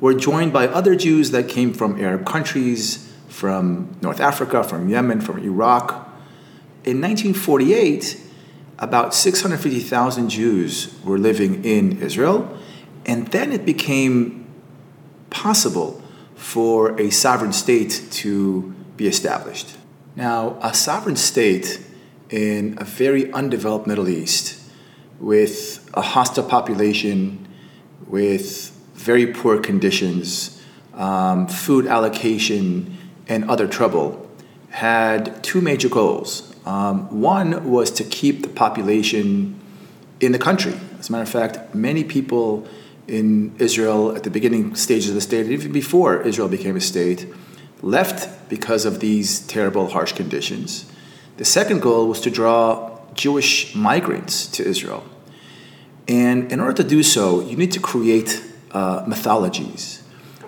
were 0.00 0.14
joined 0.14 0.52
by 0.52 0.66
other 0.66 0.96
Jews 0.96 1.30
that 1.30 1.48
came 1.48 1.72
from 1.72 2.00
Arab 2.00 2.26
countries, 2.26 3.12
from 3.28 3.96
North 4.00 4.20
Africa, 4.20 4.64
from 4.64 4.88
Yemen, 4.88 5.20
from 5.20 5.38
Iraq. 5.38 5.90
In 6.84 7.00
1948, 7.00 8.20
about 8.78 9.14
650,000 9.14 10.30
Jews 10.30 10.94
were 11.04 11.18
living 11.18 11.64
in 11.64 12.00
Israel 12.00 12.58
and 13.06 13.26
then 13.28 13.52
it 13.52 13.64
became 13.64 14.46
possible 15.30 16.02
for 16.34 16.98
a 17.00 17.10
sovereign 17.10 17.52
state 17.52 18.02
to 18.10 18.74
be 18.96 19.06
established. 19.06 19.76
Now, 20.16 20.58
a 20.62 20.74
sovereign 20.74 21.16
state 21.16 21.80
in 22.30 22.76
a 22.78 22.84
very 22.84 23.32
undeveloped 23.32 23.86
Middle 23.86 24.08
East 24.08 24.60
with 25.18 25.88
a 25.94 26.00
hostile 26.00 26.44
population, 26.44 27.46
with 28.06 28.69
very 29.00 29.26
poor 29.26 29.58
conditions, 29.58 30.60
um, 30.94 31.46
food 31.46 31.86
allocation, 31.86 32.98
and 33.28 33.48
other 33.48 33.66
trouble, 33.66 34.28
had 34.70 35.42
two 35.42 35.60
major 35.60 35.88
goals. 35.88 36.54
Um, 36.66 37.20
one 37.20 37.70
was 37.70 37.90
to 37.92 38.04
keep 38.04 38.42
the 38.42 38.48
population 38.48 39.58
in 40.20 40.32
the 40.32 40.38
country. 40.38 40.74
As 40.98 41.08
a 41.08 41.12
matter 41.12 41.22
of 41.22 41.28
fact, 41.28 41.74
many 41.74 42.04
people 42.04 42.68
in 43.08 43.54
Israel 43.58 44.14
at 44.14 44.22
the 44.22 44.30
beginning 44.30 44.74
stages 44.76 45.08
of 45.08 45.14
the 45.14 45.20
state, 45.20 45.46
even 45.46 45.72
before 45.72 46.20
Israel 46.20 46.48
became 46.48 46.76
a 46.76 46.80
state, 46.80 47.26
left 47.82 48.48
because 48.50 48.84
of 48.84 49.00
these 49.00 49.40
terrible, 49.46 49.88
harsh 49.88 50.12
conditions. 50.12 50.90
The 51.38 51.46
second 51.46 51.80
goal 51.80 52.06
was 52.06 52.20
to 52.20 52.30
draw 52.30 52.98
Jewish 53.14 53.74
migrants 53.74 54.46
to 54.48 54.62
Israel. 54.62 55.04
And 56.06 56.52
in 56.52 56.60
order 56.60 56.82
to 56.82 56.88
do 56.88 57.02
so, 57.02 57.40
you 57.40 57.56
need 57.56 57.72
to 57.72 57.80
create 57.80 58.42
uh, 58.72 59.04
mythologies. 59.06 60.02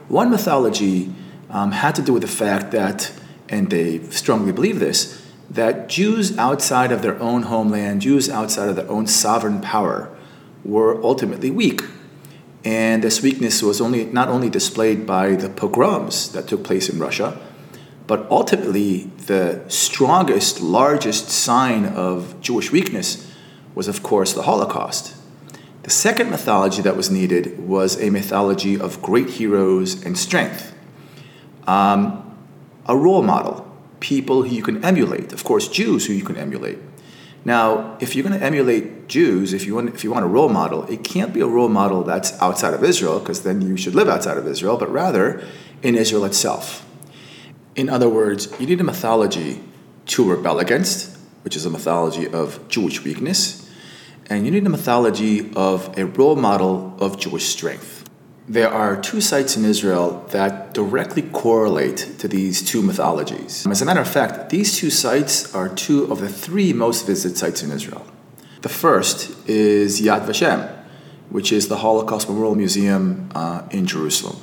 One 0.08 0.30
mythology 0.30 1.12
um, 1.50 1.72
had 1.72 1.94
to 1.96 2.02
do 2.02 2.12
with 2.12 2.22
the 2.22 2.28
fact 2.28 2.70
that, 2.72 3.12
and 3.48 3.70
they 3.70 4.00
strongly 4.10 4.52
believe 4.52 4.80
this, 4.80 5.20
that 5.50 5.88
Jews 5.88 6.36
outside 6.38 6.92
of 6.92 7.02
their 7.02 7.20
own 7.20 7.44
homeland, 7.44 8.02
Jews 8.02 8.28
outside 8.28 8.68
of 8.68 8.76
their 8.76 8.88
own 8.88 9.06
sovereign 9.06 9.60
power, 9.60 10.08
were 10.64 11.02
ultimately 11.02 11.50
weak 11.50 11.82
and 12.64 13.02
this 13.02 13.22
weakness 13.22 13.62
was 13.62 13.80
only 13.80 14.04
not 14.06 14.28
only 14.28 14.48
displayed 14.48 15.06
by 15.06 15.34
the 15.34 15.48
pogroms 15.48 16.30
that 16.32 16.46
took 16.46 16.62
place 16.62 16.88
in 16.88 16.98
Russia, 16.98 17.40
but 18.06 18.26
ultimately 18.30 19.10
the 19.26 19.64
strongest, 19.68 20.60
largest 20.60 21.28
sign 21.28 21.86
of 21.86 22.40
Jewish 22.40 22.70
weakness 22.70 23.28
was, 23.74 23.88
of 23.88 24.02
course, 24.02 24.32
the 24.32 24.42
Holocaust. 24.42 25.14
The 25.82 25.90
second 25.90 26.30
mythology 26.30 26.80
that 26.82 26.96
was 26.96 27.10
needed 27.10 27.58
was 27.58 28.00
a 28.00 28.10
mythology 28.10 28.78
of 28.78 29.02
great 29.02 29.30
heroes 29.30 30.04
and 30.04 30.16
strength. 30.16 30.74
Um, 31.66 32.36
a 32.86 32.96
role 32.96 33.22
model, 33.22 33.68
people 33.98 34.42
who 34.44 34.54
you 34.54 34.62
can 34.62 34.84
emulate, 34.84 35.32
of 35.32 35.42
course, 35.42 35.68
Jews 35.68 36.06
who 36.06 36.12
you 36.12 36.24
can 36.24 36.36
emulate. 36.36 36.78
Now, 37.44 37.96
if 38.00 38.14
you're 38.14 38.26
going 38.26 38.38
to 38.38 38.44
emulate 38.44 39.08
Jews, 39.08 39.52
if 39.52 39.66
you 39.66 39.74
want, 39.74 39.92
if 39.92 40.04
you 40.04 40.12
want 40.12 40.24
a 40.24 40.28
role 40.28 40.48
model, 40.48 40.84
it 40.84 41.02
can't 41.02 41.32
be 41.34 41.40
a 41.40 41.46
role 41.46 41.68
model 41.68 42.04
that's 42.04 42.40
outside 42.40 42.74
of 42.74 42.84
Israel, 42.84 43.18
because 43.18 43.42
then 43.42 43.60
you 43.60 43.76
should 43.76 43.96
live 43.96 44.08
outside 44.08 44.36
of 44.36 44.46
Israel, 44.46 44.76
but 44.76 44.90
rather 44.90 45.44
in 45.82 45.96
Israel 45.96 46.24
itself. 46.24 46.86
In 47.74 47.88
other 47.88 48.08
words, 48.08 48.54
you 48.60 48.66
need 48.66 48.80
a 48.80 48.84
mythology 48.84 49.60
to 50.06 50.30
rebel 50.30 50.60
against, 50.60 51.16
which 51.42 51.56
is 51.56 51.66
a 51.66 51.70
mythology 51.70 52.28
of 52.28 52.68
Jewish 52.68 53.02
weakness, 53.02 53.68
and 54.28 54.44
you 54.44 54.50
need 54.50 54.66
a 54.66 54.70
mythology 54.70 55.50
of 55.54 55.96
a 55.98 56.06
role 56.06 56.36
model 56.36 56.96
of 57.00 57.18
Jewish 57.18 57.46
strength. 57.46 58.08
There 58.48 58.68
are 58.68 59.00
two 59.00 59.20
sites 59.20 59.56
in 59.56 59.64
Israel 59.64 60.26
that 60.30 60.74
directly 60.74 61.22
correlate 61.22 61.98
to 62.18 62.26
these 62.26 62.60
two 62.60 62.82
mythologies. 62.82 63.66
As 63.66 63.80
a 63.80 63.84
matter 63.84 64.00
of 64.00 64.08
fact, 64.08 64.50
these 64.50 64.76
two 64.76 64.90
sites 64.90 65.54
are 65.54 65.68
two 65.68 66.10
of 66.10 66.20
the 66.20 66.28
three 66.28 66.72
most 66.72 67.06
visited 67.06 67.38
sites 67.38 67.62
in 67.62 67.70
Israel. 67.70 68.04
The 68.62 68.68
first 68.68 69.48
is 69.48 70.00
Yad 70.00 70.26
Vashem, 70.26 70.68
which 71.30 71.52
is 71.52 71.68
the 71.68 71.78
Holocaust 71.78 72.28
Memorial 72.28 72.54
Museum 72.54 73.30
uh, 73.34 73.62
in 73.70 73.86
Jerusalem. 73.86 74.36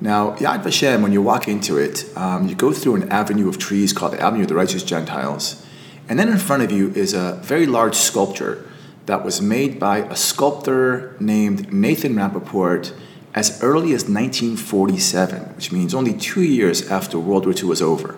Now, 0.00 0.34
Yad 0.36 0.62
Vashem, 0.64 1.02
when 1.02 1.12
you 1.12 1.22
walk 1.22 1.46
into 1.46 1.78
it, 1.78 2.04
um, 2.16 2.48
you 2.48 2.54
go 2.54 2.72
through 2.72 2.96
an 2.96 3.08
avenue 3.10 3.48
of 3.48 3.58
trees 3.58 3.92
called 3.92 4.12
the 4.12 4.20
Avenue 4.20 4.42
of 4.42 4.48
the 4.48 4.54
Righteous 4.54 4.82
Gentiles, 4.82 5.64
and 6.08 6.18
then 6.18 6.28
in 6.28 6.36
front 6.36 6.62
of 6.62 6.72
you 6.72 6.90
is 6.90 7.14
a 7.14 7.40
very 7.42 7.64
large 7.64 7.94
sculpture 7.94 8.68
that 9.06 9.24
was 9.24 9.40
made 9.40 9.78
by 9.78 9.98
a 9.98 10.16
sculptor 10.16 11.16
named 11.20 11.72
Nathan 11.72 12.14
Rappaport 12.14 12.96
as 13.34 13.62
early 13.62 13.92
as 13.92 14.08
1947, 14.08 15.56
which 15.56 15.72
means 15.72 15.94
only 15.94 16.14
two 16.14 16.42
years 16.42 16.88
after 16.90 17.18
World 17.18 17.46
War 17.46 17.54
II 17.54 17.64
was 17.64 17.82
over. 17.82 18.12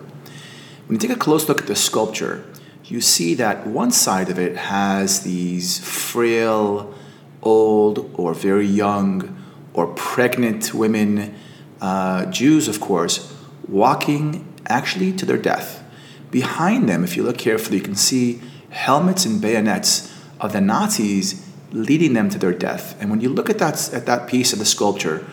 When 0.86 0.94
you 0.94 0.98
take 0.98 1.16
a 1.16 1.18
close 1.18 1.48
look 1.48 1.62
at 1.62 1.66
the 1.66 1.74
sculpture, 1.74 2.44
you 2.84 3.00
see 3.00 3.34
that 3.34 3.66
one 3.66 3.90
side 3.90 4.28
of 4.28 4.38
it 4.38 4.56
has 4.56 5.22
these 5.22 5.78
frail, 5.78 6.94
old, 7.42 8.10
or 8.14 8.34
very 8.34 8.66
young, 8.66 9.42
or 9.74 9.88
pregnant 9.88 10.72
women, 10.72 11.34
uh, 11.80 12.26
Jews, 12.26 12.68
of 12.68 12.80
course, 12.80 13.34
walking 13.66 14.46
actually 14.68 15.12
to 15.12 15.26
their 15.26 15.38
death. 15.38 15.82
Behind 16.30 16.88
them, 16.88 17.02
if 17.02 17.16
you 17.16 17.22
look 17.22 17.38
carefully, 17.38 17.78
you 17.78 17.82
can 17.82 17.96
see 17.96 18.40
helmets 18.70 19.24
and 19.24 19.40
bayonets 19.40 20.12
of 20.40 20.52
the 20.52 20.60
Nazis 20.60 21.46
leading 21.72 22.12
them 22.12 22.28
to 22.30 22.38
their 22.38 22.52
death. 22.52 23.00
And 23.00 23.10
when 23.10 23.20
you 23.20 23.28
look 23.28 23.50
at 23.50 23.58
that, 23.58 23.92
at 23.92 24.06
that 24.06 24.28
piece 24.28 24.52
of 24.52 24.58
the 24.58 24.64
sculpture, 24.64 25.26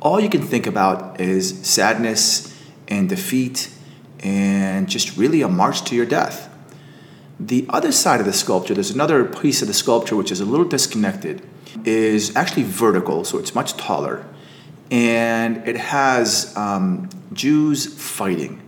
all 0.00 0.20
you 0.20 0.28
can 0.28 0.42
think 0.42 0.66
about 0.66 1.20
is 1.20 1.66
sadness 1.66 2.54
and 2.88 3.08
defeat 3.08 3.70
and 4.20 4.88
just 4.88 5.16
really 5.16 5.42
a 5.42 5.48
march 5.48 5.82
to 5.84 5.96
your 5.96 6.06
death. 6.06 6.52
The 7.38 7.66
other 7.68 7.92
side 7.92 8.20
of 8.20 8.26
the 8.26 8.32
sculpture, 8.32 8.74
there's 8.74 8.90
another 8.90 9.24
piece 9.24 9.60
of 9.60 9.68
the 9.68 9.74
sculpture 9.74 10.16
which 10.16 10.32
is 10.32 10.40
a 10.40 10.44
little 10.44 10.66
disconnected, 10.66 11.42
is 11.84 12.34
actually 12.34 12.62
vertical, 12.62 13.24
so 13.24 13.38
it's 13.38 13.54
much 13.54 13.74
taller. 13.74 14.24
And 14.90 15.66
it 15.68 15.76
has 15.76 16.56
um, 16.56 17.10
Jews 17.32 17.86
fighting. 17.86 18.62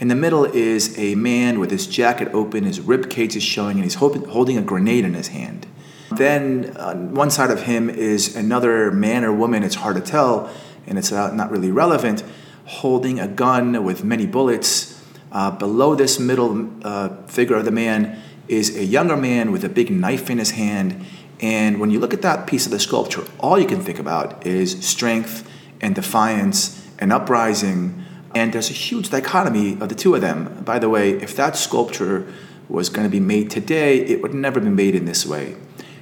In 0.00 0.08
the 0.08 0.14
middle 0.14 0.46
is 0.46 0.98
a 0.98 1.14
man 1.14 1.60
with 1.60 1.70
his 1.70 1.86
jacket 1.86 2.28
open, 2.32 2.64
his 2.64 2.80
rib 2.80 3.10
cage 3.10 3.36
is 3.36 3.42
showing, 3.42 3.76
and 3.76 3.84
he's 3.84 3.96
holding 3.96 4.56
a 4.56 4.62
grenade 4.62 5.04
in 5.04 5.12
his 5.12 5.28
hand. 5.28 5.66
Then 6.10 6.74
on 6.78 7.14
one 7.14 7.30
side 7.30 7.50
of 7.50 7.64
him 7.64 7.90
is 7.90 8.34
another 8.34 8.90
man 8.90 9.24
or 9.24 9.32
woman, 9.32 9.62
it's 9.62 9.74
hard 9.74 9.96
to 9.96 10.02
tell, 10.02 10.50
and 10.86 10.98
it's 10.98 11.12
not 11.12 11.50
really 11.50 11.70
relevant, 11.70 12.24
holding 12.64 13.20
a 13.20 13.28
gun 13.28 13.84
with 13.84 14.02
many 14.02 14.24
bullets. 14.24 14.98
Uh, 15.30 15.50
below 15.50 15.94
this 15.94 16.18
middle 16.18 16.70
uh, 16.82 17.10
figure 17.26 17.56
of 17.56 17.66
the 17.66 17.70
man 17.70 18.20
is 18.48 18.74
a 18.76 18.84
younger 18.84 19.18
man 19.18 19.52
with 19.52 19.64
a 19.64 19.68
big 19.68 19.90
knife 19.90 20.30
in 20.30 20.38
his 20.38 20.52
hand. 20.52 21.04
And 21.40 21.78
when 21.78 21.90
you 21.90 22.00
look 22.00 22.14
at 22.14 22.22
that 22.22 22.46
piece 22.46 22.64
of 22.64 22.72
the 22.72 22.80
sculpture, 22.80 23.24
all 23.38 23.58
you 23.58 23.66
can 23.66 23.80
think 23.80 23.98
about 23.98 24.46
is 24.46 24.84
strength 24.84 25.46
and 25.80 25.94
defiance 25.94 26.88
and 26.98 27.12
uprising. 27.12 28.06
And 28.34 28.52
there's 28.52 28.70
a 28.70 28.74
huge 28.74 29.10
dichotomy 29.10 29.72
of 29.80 29.88
the 29.88 29.94
two 29.94 30.14
of 30.14 30.20
them. 30.20 30.62
By 30.64 30.78
the 30.78 30.88
way, 30.88 31.10
if 31.12 31.34
that 31.36 31.56
sculpture 31.56 32.32
was 32.68 32.88
going 32.88 33.06
to 33.06 33.10
be 33.10 33.20
made 33.20 33.50
today, 33.50 33.98
it 33.98 34.22
would 34.22 34.34
never 34.34 34.60
be 34.60 34.70
made 34.70 34.94
in 34.94 35.04
this 35.04 35.26
way 35.26 35.56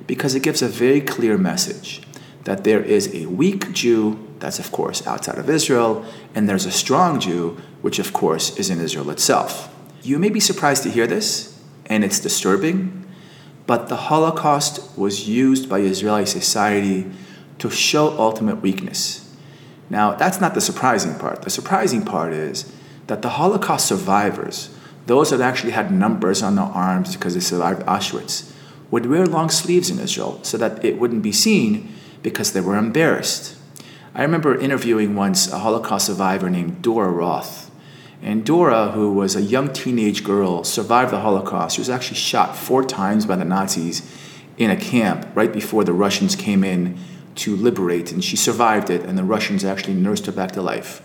because 0.07 0.35
it 0.35 0.43
gives 0.43 0.63
a 0.63 0.69
very 0.69 1.01
clear 1.01 1.39
message 1.39 2.03
that 2.45 2.65
there 2.65 2.83
is 2.83 3.15
a 3.15 3.27
weak 3.27 3.73
Jew, 3.73 4.19
that's 4.39 4.59
of 4.59 4.73
course 4.73 5.07
outside 5.07 5.39
of 5.39 5.51
Israel, 5.51 6.05
and 6.35 6.49
there's 6.49 6.65
a 6.65 6.73
strong 6.73 7.21
Jew, 7.21 7.59
which 7.83 7.99
of 7.99 8.13
course 8.13 8.57
is 8.57 8.71
in 8.71 8.81
Israel 8.81 9.11
itself. 9.11 9.73
You 10.03 10.19
may 10.19 10.31
be 10.31 10.41
surprised 10.41 10.83
to 10.85 10.91
hear 10.91 11.07
this, 11.07 11.61
and 11.87 12.05
it's 12.05 12.19
disturbing, 12.19 13.07
but 13.67 13.89
the 13.89 13.97
Holocaust 13.97 14.97
was 14.97 15.29
used 15.29 15.69
by 15.69 15.81
Israeli 15.81 16.25
society 16.25 17.11
to 17.59 17.69
show 17.69 18.19
ultimate 18.19 18.63
weakness. 18.63 19.28
Now, 19.91 20.15
that's 20.15 20.41
not 20.41 20.55
the 20.55 20.61
surprising 20.61 21.19
part. 21.19 21.43
The 21.43 21.51
surprising 21.51 22.05
part 22.05 22.33
is 22.33 22.71
that 23.07 23.23
the 23.23 23.31
Holocaust 23.31 23.87
survivors, 23.87 24.75
those 25.07 25.31
that 25.31 25.41
actually 25.41 25.73
had 25.73 25.91
numbers 25.91 26.43
on 26.43 26.57
their 26.57 26.65
arms 26.65 27.17
because 27.17 27.35
they 27.35 27.41
survived 27.41 27.83
Auschwitz, 27.87 28.53
would 28.91 29.07
wear 29.07 29.27
long 29.27 29.51
sleeves 29.51 29.91
in 29.91 29.99
Israel 29.99 30.41
so 30.43 30.57
that 30.59 30.85
it 30.85 30.99
wouldn't 30.99 31.23
be 31.23 31.33
seen 31.33 31.93
because 32.23 32.53
they 32.53 32.61
were 32.61 32.77
embarrassed. 32.77 33.57
I 34.15 34.23
remember 34.23 34.59
interviewing 34.59 35.15
once 35.15 35.51
a 35.51 35.59
Holocaust 35.59 36.07
survivor 36.07 36.51
named 36.51 36.83
Dora 36.83 37.11
Roth. 37.11 37.71
And 38.21 38.45
Dora, 38.45 38.91
who 38.91 39.13
was 39.13 39.37
a 39.37 39.43
young 39.43 39.73
teenage 39.73 40.25
girl, 40.25 40.65
survived 40.65 41.13
the 41.13 41.21
Holocaust. 41.21 41.77
She 41.77 41.81
was 41.81 41.91
actually 41.91 42.17
shot 42.17 42.57
four 42.57 42.83
times 42.85 43.27
by 43.27 43.37
the 43.37 43.45
Nazis 43.45 44.03
in 44.57 44.71
a 44.71 44.77
camp 44.77 45.29
right 45.35 45.53
before 45.53 45.85
the 45.85 45.93
Russians 45.93 46.35
came 46.35 46.65
in 46.65 46.99
to 47.39 47.57
liberate, 47.57 48.13
and 48.13 48.23
she 48.23 48.37
survived 48.37 48.91
it, 48.91 49.03
and 49.03 49.17
the 49.17 49.25
Russians 49.25 49.65
actually 49.65 49.95
nursed 49.95 50.27
her 50.27 50.33
back 50.33 50.53
to 50.53 50.63
life. 50.63 51.03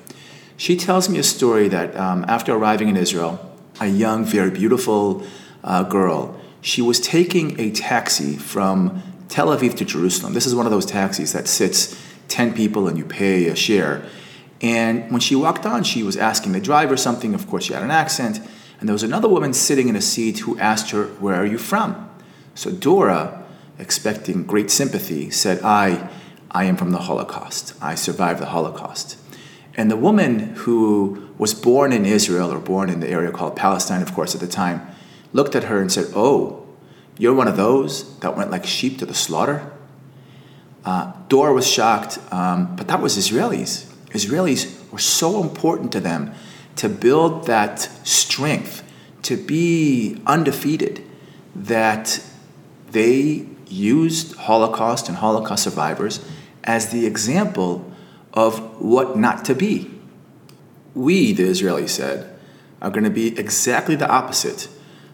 She 0.58 0.75
tells 0.78 1.10
me 1.10 1.20
a 1.20 1.24
story 1.24 1.68
that 1.70 1.96
um, 1.96 2.25
after 2.28 2.54
arriving 2.54 2.90
in 2.90 2.98
Israel, 2.98 3.52
a 3.80 3.88
young, 3.88 4.24
very 4.24 4.52
beautiful 4.52 5.25
uh, 5.63 5.84
girl, 5.84 6.40
she 6.62 6.82
was 6.82 7.00
taking 7.00 7.60
a 7.60 7.72
taxi 7.72 8.38
from 8.38 9.02
Tel 9.28 9.48
Aviv 9.48 9.75
to 9.78 9.86
Jerusalem. 9.86 10.34
This 10.34 10.46
is 10.46 10.56
one 10.56 10.66
of 10.66 10.72
those 10.72 10.86
taxis 10.86 11.34
that 11.34 11.48
sits 11.48 12.00
10 12.28 12.54
people 12.54 12.88
and 12.88 12.98
you 12.98 13.06
pay 13.06 13.48
a 13.48 13.56
share. 13.56 14.06
And 14.62 15.12
when 15.12 15.20
she 15.20 15.36
walked 15.36 15.66
on, 15.66 15.84
she 15.84 16.03
was 16.03 16.16
asking 16.16 16.53
the 16.53 16.62
driver 16.62 16.96
something. 16.96 17.34
Of 17.34 17.48
course, 17.48 17.66
she 17.66 17.74
had 17.74 17.84
an 17.84 17.92
accent. 17.92 18.40
And 18.79 18.88
there 18.88 18.94
was 18.94 19.03
another 19.03 19.27
woman 19.27 19.53
sitting 19.53 19.90
in 19.90 19.96
a 19.96 20.01
seat 20.01 20.40
who 20.40 20.57
asked 20.57 20.92
her, 20.92 21.05
Where 21.20 21.36
are 21.36 21.46
you 21.46 21.57
from? 21.57 22.10
So 22.55 22.72
Dora, 22.72 23.44
expecting 23.77 24.44
great 24.44 24.72
sympathy, 24.72 25.29
said, 25.29 25.62
I, 25.64 26.10
I 26.53 26.66
am 26.66 26.77
from 26.77 26.92
the 26.92 27.00
Holocaust. 27.00 27.74
I 27.81 27.96
survived 27.96 28.39
the 28.39 28.48
Holocaust. 28.48 29.18
And 29.75 29.89
the 29.89 29.98
woman 29.98 30.55
who 30.55 31.29
was 31.37 31.53
born 31.53 31.92
in 31.92 32.05
Israel 32.05 32.53
or 32.53 32.59
born 32.59 32.89
in 32.89 33.00
the 33.00 33.09
area 33.09 33.31
called 33.31 33.55
Palestine, 33.55 34.01
of 34.01 34.13
course, 34.13 34.35
at 34.35 34.42
the 34.42 34.48
time, 34.48 34.87
looked 35.33 35.55
at 35.55 35.66
her 35.66 35.81
and 35.81 35.92
said, 35.92 36.11
Oh, 36.16 36.66
you're 37.18 37.33
one 37.33 37.48
of 37.48 37.57
those 37.57 38.20
that 38.20 38.37
went 38.37 38.51
like 38.51 38.66
sheep 38.66 39.00
to 39.00 39.05
the 39.05 39.13
slaughter? 39.13 39.72
Uh, 40.85 41.13
was 41.29 41.68
shocked, 41.68 42.20
um, 42.31 42.75
but 42.75 42.87
that 42.87 43.01
was 43.01 43.18
Israelis. 43.18 43.85
Israelis 44.09 44.92
were 44.92 45.00
so 45.00 45.42
important 45.42 45.92
to 45.94 46.00
them 46.00 46.33
to 46.75 46.87
build 46.89 47.48
that 47.48 47.79
strength, 48.03 48.83
to 49.24 49.37
be 49.37 50.22
undefeated, 50.27 51.03
that 51.55 52.24
they 52.92 53.48
used 53.68 54.35
Holocaust 54.35 55.07
and 55.07 55.18
Holocaust 55.18 55.63
survivors 55.63 56.24
as 56.64 56.90
the 56.90 57.06
example 57.06 57.92
of 58.34 58.82
what 58.82 59.18
not 59.18 59.46
to 59.46 59.56
be. 59.56 59.92
We, 60.96 61.34
the 61.34 61.44
Israelis 61.44 61.90
said, 61.90 62.34
are 62.82 62.92
going 62.92 63.04
to 63.04 63.10
be 63.10 63.38
exactly 63.40 63.96
the 63.96 64.10
opposite 64.10 64.68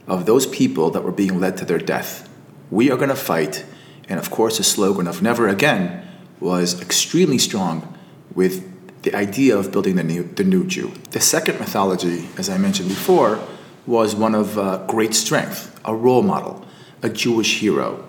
of 0.07 0.25
those 0.25 0.47
people 0.47 0.89
that 0.91 1.03
were 1.03 1.11
being 1.11 1.39
led 1.39 1.57
to 1.57 1.65
their 1.65 1.77
death. 1.77 2.27
We 2.71 2.91
are 2.91 2.97
going 2.97 3.09
to 3.09 3.15
fight. 3.15 3.65
And 4.07 4.19
of 4.19 4.31
course, 4.31 4.57
the 4.57 4.63
slogan 4.63 5.07
of 5.07 5.21
never 5.21 5.47
again 5.47 6.07
was 6.39 6.81
extremely 6.81 7.37
strong 7.37 7.97
with 8.33 8.65
the 9.03 9.15
idea 9.15 9.55
of 9.55 9.71
building 9.71 9.95
the 9.95 10.03
new, 10.03 10.23
the 10.23 10.43
new 10.43 10.65
Jew. 10.65 10.91
The 11.11 11.21
second 11.21 11.59
mythology, 11.59 12.27
as 12.37 12.49
I 12.49 12.57
mentioned 12.57 12.89
before, 12.89 13.39
was 13.85 14.15
one 14.15 14.35
of 14.35 14.57
uh, 14.57 14.85
great 14.87 15.13
strength, 15.13 15.79
a 15.85 15.95
role 15.95 16.21
model, 16.21 16.65
a 17.01 17.09
Jewish 17.09 17.59
hero. 17.59 18.07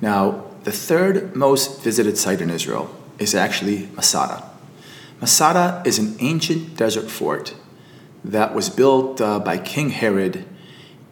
Now, 0.00 0.51
the 0.64 0.72
third 0.72 1.34
most 1.34 1.82
visited 1.82 2.16
site 2.16 2.40
in 2.40 2.50
Israel 2.50 2.94
is 3.18 3.34
actually 3.34 3.88
Masada. 3.94 4.48
Masada 5.20 5.82
is 5.84 5.98
an 5.98 6.16
ancient 6.20 6.76
desert 6.76 7.10
fort 7.10 7.54
that 8.24 8.54
was 8.54 8.68
built 8.68 9.20
uh, 9.20 9.38
by 9.38 9.58
King 9.58 9.90
Herod 9.90 10.44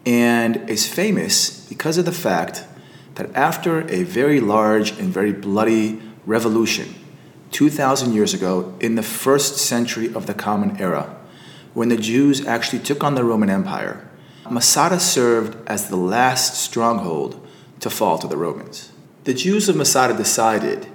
and 0.06 0.68
is 0.68 0.88
famous 0.88 1.66
because 1.68 1.98
of 1.98 2.04
the 2.04 2.12
fact 2.12 2.64
that 3.16 3.34
after 3.34 3.88
a 3.88 4.04
very 4.04 4.40
large 4.40 4.92
and 4.98 5.12
very 5.12 5.32
bloody 5.32 6.00
revolution 6.26 6.94
2,000 7.50 8.12
years 8.12 8.32
ago, 8.32 8.74
in 8.78 8.94
the 8.94 9.02
first 9.02 9.56
century 9.56 10.12
of 10.14 10.26
the 10.26 10.34
Common 10.34 10.76
Era, 10.80 11.16
when 11.74 11.88
the 11.88 11.96
Jews 11.96 12.46
actually 12.46 12.78
took 12.78 13.02
on 13.02 13.16
the 13.16 13.24
Roman 13.24 13.50
Empire, 13.50 14.08
Masada 14.48 15.00
served 15.00 15.56
as 15.68 15.88
the 15.88 15.96
last 15.96 16.54
stronghold 16.54 17.44
to 17.80 17.90
fall 17.90 18.18
to 18.18 18.28
the 18.28 18.36
Romans. 18.36 18.92
The 19.24 19.34
Jews 19.34 19.68
of 19.68 19.76
Masada 19.76 20.16
decided, 20.16 20.86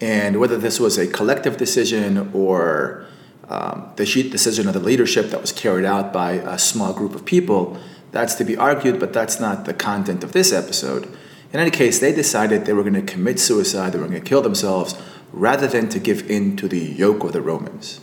and 0.00 0.40
whether 0.40 0.58
this 0.58 0.80
was 0.80 0.98
a 0.98 1.06
collective 1.06 1.56
decision 1.56 2.30
or 2.34 3.06
um, 3.48 3.92
the 3.94 4.04
decision 4.04 4.66
of 4.66 4.74
the 4.74 4.80
leadership 4.80 5.30
that 5.30 5.40
was 5.40 5.52
carried 5.52 5.84
out 5.84 6.12
by 6.12 6.32
a 6.32 6.58
small 6.58 6.92
group 6.92 7.14
of 7.14 7.24
people, 7.24 7.78
that's 8.10 8.34
to 8.36 8.44
be 8.44 8.56
argued, 8.56 8.98
but 8.98 9.12
that's 9.12 9.38
not 9.38 9.66
the 9.66 9.74
content 9.74 10.24
of 10.24 10.32
this 10.32 10.52
episode. 10.52 11.04
In 11.52 11.60
any 11.60 11.70
case, 11.70 12.00
they 12.00 12.12
decided 12.12 12.64
they 12.64 12.72
were 12.72 12.82
going 12.82 12.94
to 12.94 13.02
commit 13.02 13.38
suicide, 13.38 13.92
they 13.92 13.98
were 13.98 14.08
going 14.08 14.20
to 14.20 14.28
kill 14.28 14.42
themselves, 14.42 15.00
rather 15.32 15.68
than 15.68 15.88
to 15.90 16.00
give 16.00 16.28
in 16.28 16.56
to 16.56 16.66
the 16.66 16.84
yoke 16.84 17.22
of 17.22 17.32
the 17.32 17.40
Romans. 17.40 18.00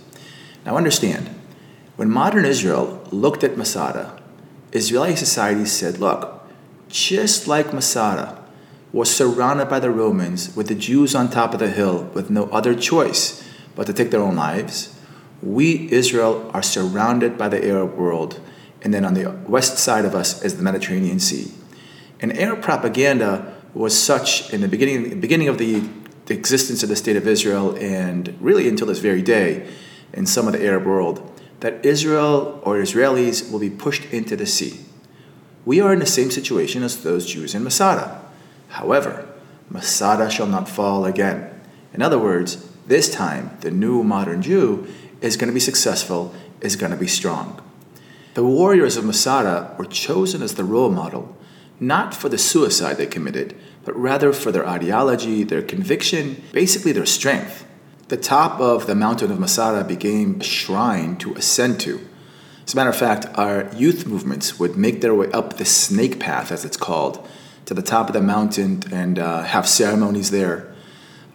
Now, 0.65 0.77
understand, 0.77 1.30
when 1.97 2.10
modern 2.10 2.45
Israel 2.45 3.06
looked 3.12 3.43
at 3.43 3.58
Masada, 3.58 4.21
Israeli 4.71 5.17
society 5.17 5.65
said, 5.65 5.97
look, 5.97 6.47
just 6.88 7.47
like 7.47 7.73
Masada 7.73 8.37
was 8.97 9.15
surrounded 9.15 9.69
by 9.69 9.79
the 9.79 9.91
Romans 9.91 10.55
with 10.55 10.67
the 10.69 10.73
Jews 10.73 11.13
on 11.13 11.29
top 11.29 11.53
of 11.53 11.60
the 11.60 11.69
hill 11.69 12.05
with 12.15 12.31
no 12.31 12.45
other 12.45 12.73
choice 12.73 13.47
but 13.75 13.86
to 13.86 13.93
take 13.93 14.10
their 14.10 14.23
own 14.23 14.36
lives, 14.36 14.97
we, 15.39 15.88
Israel, 15.91 16.49
are 16.51 16.63
surrounded 16.63 17.38
by 17.38 17.47
the 17.47 17.63
Arab 17.63 17.95
world 17.95 18.41
and 18.81 18.91
then 18.91 19.05
on 19.05 19.13
the 19.13 19.29
west 19.47 19.77
side 19.77 20.03
of 20.03 20.15
us 20.15 20.43
is 20.43 20.57
the 20.57 20.63
Mediterranean 20.63 21.19
Sea. 21.19 21.51
And 22.19 22.36
Arab 22.39 22.63
propaganda 22.63 23.55
was 23.75 23.95
such 23.95 24.51
in 24.51 24.62
the 24.62 24.67
beginning, 24.67 25.21
beginning 25.21 25.47
of 25.47 25.60
the, 25.60 25.88
the 26.25 26.33
existence 26.33 26.81
of 26.81 26.89
the 26.89 26.95
state 26.95 27.15
of 27.15 27.27
Israel, 27.27 27.77
and 27.79 28.36
really 28.41 28.67
until 28.67 28.88
this 28.88 28.97
very 28.97 29.21
day 29.21 29.69
in 30.12 30.25
some 30.25 30.47
of 30.47 30.53
the 30.53 30.65
Arab 30.65 30.88
world, 30.88 31.39
that 31.60 31.86
Israel 31.86 32.60
or 32.63 32.77
Israelis 32.77 33.51
will 33.51 33.60
be 33.60 33.69
pushed 33.69 34.05
into 34.12 34.36
the 34.36 34.47
sea. 34.47 34.79
We 35.65 35.81
are 35.81 35.93
in 35.93 35.99
the 35.99 36.07
same 36.07 36.31
situation 36.31 36.81
as 36.81 37.03
those 37.03 37.27
Jews 37.27 37.53
in 37.53 37.63
Masada. 37.63 38.23
However, 38.69 39.27
Masada 39.69 40.30
shall 40.30 40.47
not 40.47 40.69
fall 40.69 41.06
again. 41.06 41.49
In 41.93 42.01
other 42.01 42.19
words, 42.19 42.69
this 42.86 43.10
time 43.10 43.58
the 43.62 43.71
new 43.71 44.03
modern 44.03 44.41
Jew 44.41 44.88
is 45.21 45.36
going 45.36 45.47
to 45.49 45.53
be 45.53 45.60
successful, 45.60 46.34
is 46.62 46.75
going 46.75 46.91
to 46.91 46.97
be 46.97 47.08
strong. 47.08 47.62
The 48.34 48.43
warriors 48.43 48.97
of 48.97 49.06
Masada 49.06 49.75
were 49.77 49.86
chosen 49.86 50.41
as 50.41 50.56
the 50.56 50.63
role 50.63 50.91
model, 50.91 51.36
not 51.80 52.13
for 52.13 52.30
the 52.30 52.38
suicide 52.38 52.97
they 52.97 53.08
committed, 53.08 53.56
but 53.84 53.95
rather 53.95 54.32
for 54.32 54.51
their 54.51 54.67
ideology, 54.67 55.43
their 55.43 55.62
conviction, 55.62 56.43
basically 56.51 56.91
their 56.91 57.06
strength. 57.06 57.65
The 58.10 58.17
top 58.17 58.60
of 58.60 58.86
the 58.86 58.95
mountain 58.95 59.32
of 59.32 59.39
Masada 59.39 59.84
became 59.84 60.39
a 60.39 60.43
shrine 60.43 61.17
to 61.17 61.34
ascend 61.36 61.80
to. 61.82 62.08
As 62.65 62.73
a 62.73 62.75
matter 62.75 62.89
of 62.89 62.97
fact, 62.97 63.25
our 63.36 63.69
youth 63.75 64.06
movements 64.06 64.60
would 64.60 64.77
make 64.77 65.01
their 65.01 65.15
way 65.15 65.32
up 65.32 65.58
the 65.58 65.65
snake 65.65 66.19
path, 66.19 66.51
as 66.51 66.63
it's 66.63 66.77
called, 66.77 67.27
to 67.67 67.73
the 67.73 67.82
top 67.82 68.08
of 68.08 68.13
the 68.13 68.21
mountain 68.21 68.82
and 68.91 69.19
uh, 69.19 69.43
have 69.43 69.67
ceremonies 69.67 70.32
there. 70.32 70.73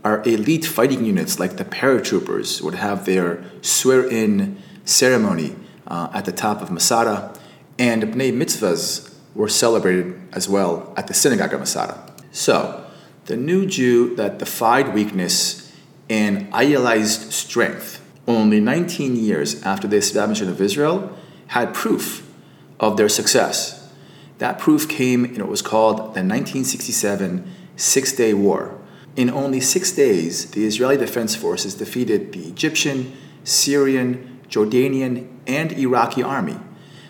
Our 0.02 0.22
elite 0.22 0.64
fighting 0.64 1.04
units, 1.04 1.38
like 1.38 1.58
the 1.58 1.64
paratroopers, 1.64 2.60
would 2.62 2.74
have 2.74 3.04
their 3.04 3.44
swear 3.60 4.08
in 4.08 4.60
ceremony 4.84 5.54
uh, 5.86 6.08
at 6.12 6.24
the 6.24 6.32
top 6.32 6.62
of 6.62 6.70
Masada, 6.70 7.38
and 7.78 8.02
Bnei 8.02 8.32
Mitzvahs 8.32 9.14
were 9.34 9.48
celebrated 9.48 10.20
as 10.32 10.48
well 10.48 10.92
at 10.96 11.06
the 11.06 11.14
synagogue 11.14 11.52
of 11.52 11.60
Masada. 11.60 12.02
So, 12.32 12.84
the 13.26 13.36
new 13.36 13.66
Jew 13.66 14.16
that 14.16 14.38
defied 14.38 14.94
weakness 14.94 15.70
and 16.08 16.52
idealized 16.54 17.32
strength, 17.32 18.02
only 18.26 18.58
19 18.58 19.16
years 19.16 19.62
after 19.62 19.86
the 19.86 19.96
establishment 19.96 20.50
of 20.50 20.60
Israel, 20.60 21.16
had 21.48 21.74
proof 21.74 22.26
of 22.80 22.96
their 22.96 23.08
success. 23.10 23.81
That 24.42 24.58
proof 24.58 24.88
came 24.88 25.24
in 25.24 25.40
what 25.40 25.48
was 25.48 25.62
called 25.62 25.98
the 25.98 26.26
1967 26.26 27.48
Six 27.76 28.12
Day 28.12 28.34
War. 28.34 28.76
In 29.14 29.30
only 29.30 29.60
six 29.60 29.92
days, 29.92 30.50
the 30.50 30.66
Israeli 30.66 30.96
Defense 30.96 31.36
Forces 31.36 31.76
defeated 31.76 32.32
the 32.32 32.48
Egyptian, 32.48 33.12
Syrian, 33.44 34.40
Jordanian, 34.48 35.28
and 35.46 35.70
Iraqi 35.70 36.24
army. 36.24 36.58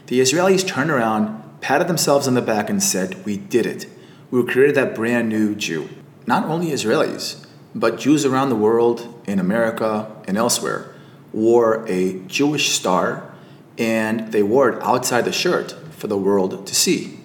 The 0.08 0.20
Israelis 0.20 0.68
turned 0.68 0.90
around, 0.90 1.42
patted 1.62 1.88
themselves 1.88 2.28
on 2.28 2.34
the 2.34 2.42
back, 2.42 2.68
and 2.68 2.82
said, 2.82 3.24
We 3.24 3.38
did 3.38 3.64
it. 3.64 3.86
We 4.30 4.44
created 4.44 4.74
that 4.74 4.94
brand 4.94 5.30
new 5.30 5.54
Jew. 5.54 5.88
Not 6.26 6.44
only 6.44 6.66
Israelis, 6.66 7.46
but 7.74 7.98
Jews 7.98 8.26
around 8.26 8.50
the 8.50 8.56
world, 8.56 9.22
in 9.26 9.38
America 9.38 10.14
and 10.28 10.36
elsewhere, 10.36 10.94
wore 11.32 11.86
a 11.88 12.18
Jewish 12.26 12.72
star 12.72 13.32
and 13.78 14.32
they 14.32 14.42
wore 14.42 14.68
it 14.68 14.82
outside 14.82 15.24
the 15.24 15.32
shirt 15.32 15.74
for 15.92 16.08
the 16.08 16.18
world 16.18 16.66
to 16.66 16.74
see. 16.74 17.20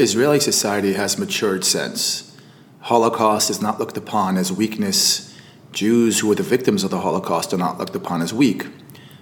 Israeli 0.00 0.40
society 0.40 0.94
has 0.94 1.18
matured 1.18 1.64
since. 1.64 2.36
Holocaust 2.80 3.50
is 3.50 3.60
not 3.60 3.78
looked 3.78 3.98
upon 3.98 4.38
as 4.38 4.50
weakness. 4.50 5.38
Jews 5.72 6.20
who 6.20 6.28
were 6.28 6.34
the 6.34 6.42
victims 6.42 6.82
of 6.82 6.90
the 6.90 7.00
Holocaust 7.00 7.52
are 7.52 7.58
not 7.58 7.78
looked 7.78 7.94
upon 7.94 8.22
as 8.22 8.32
weak. 8.32 8.66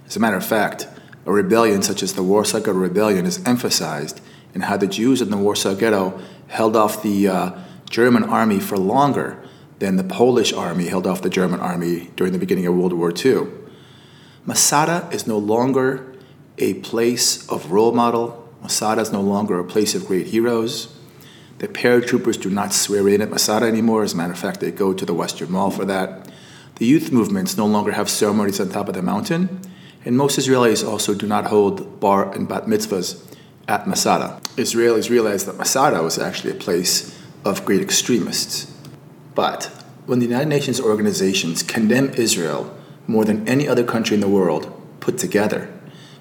As 0.07 0.15
a 0.15 0.19
matter 0.19 0.37
of 0.37 0.45
fact, 0.45 0.87
a 1.25 1.31
rebellion 1.31 1.81
such 1.81 2.01
as 2.01 2.13
the 2.13 2.23
Warsaw 2.23 2.59
Ghetto 2.59 2.71
Rebellion 2.71 3.25
is 3.25 3.43
emphasized 3.45 4.21
in 4.55 4.61
how 4.61 4.77
the 4.77 4.87
Jews 4.87 5.21
in 5.21 5.29
the 5.29 5.37
Warsaw 5.37 5.75
Ghetto 5.75 6.19
held 6.47 6.75
off 6.75 7.03
the 7.03 7.27
uh, 7.27 7.51
German 7.89 8.23
army 8.23 8.59
for 8.59 8.77
longer 8.77 9.37
than 9.79 9.97
the 9.97 10.03
Polish 10.03 10.53
army 10.53 10.87
held 10.87 11.05
off 11.05 11.21
the 11.21 11.29
German 11.29 11.59
army 11.59 12.09
during 12.15 12.33
the 12.33 12.39
beginning 12.39 12.65
of 12.65 12.75
World 12.75 12.93
War 12.93 13.13
II. 13.13 13.47
Masada 14.45 15.07
is 15.11 15.27
no 15.27 15.37
longer 15.37 16.15
a 16.57 16.75
place 16.75 17.47
of 17.49 17.71
role 17.71 17.91
model. 17.91 18.38
Masada 18.61 19.01
is 19.01 19.11
no 19.11 19.21
longer 19.21 19.59
a 19.59 19.63
place 19.63 19.95
of 19.95 20.05
great 20.05 20.27
heroes. 20.27 20.95
The 21.59 21.67
paratroopers 21.67 22.39
do 22.39 22.49
not 22.49 22.73
swear 22.73 23.07
in 23.09 23.21
at 23.21 23.29
Masada 23.29 23.65
anymore. 23.65 24.03
As 24.03 24.13
a 24.13 24.17
matter 24.17 24.33
of 24.33 24.39
fact, 24.39 24.59
they 24.59 24.71
go 24.71 24.93
to 24.93 25.05
the 25.05 25.13
Western 25.13 25.51
Wall 25.51 25.71
for 25.71 25.85
that. 25.85 26.29
The 26.75 26.85
youth 26.85 27.11
movements 27.11 27.57
no 27.57 27.65
longer 27.65 27.91
have 27.91 28.09
ceremonies 28.09 28.59
on 28.59 28.69
top 28.69 28.87
of 28.87 28.95
the 28.95 29.01
mountain. 29.01 29.59
And 30.05 30.15
most 30.15 30.39
Israelis 30.39 30.87
also 30.87 31.13
do 31.13 31.27
not 31.27 31.47
hold 31.47 31.99
bar 31.99 32.33
and 32.33 32.47
bat 32.47 32.65
mitzvahs 32.65 33.21
at 33.67 33.87
Masada. 33.87 34.41
Israelis 34.55 35.09
realized 35.09 35.45
that 35.45 35.57
Masada 35.57 36.01
was 36.01 36.17
actually 36.17 36.51
a 36.51 36.55
place 36.55 37.17
of 37.43 37.65
great 37.65 37.81
extremists. 37.81 38.71
But 39.35 39.65
when 40.05 40.19
the 40.19 40.25
United 40.25 40.49
Nations 40.49 40.79
organizations 40.79 41.61
condemn 41.61 42.09
Israel 42.11 42.75
more 43.07 43.25
than 43.25 43.47
any 43.47 43.67
other 43.67 43.83
country 43.83 44.15
in 44.15 44.21
the 44.21 44.29
world 44.29 44.75
put 44.99 45.17
together, 45.17 45.69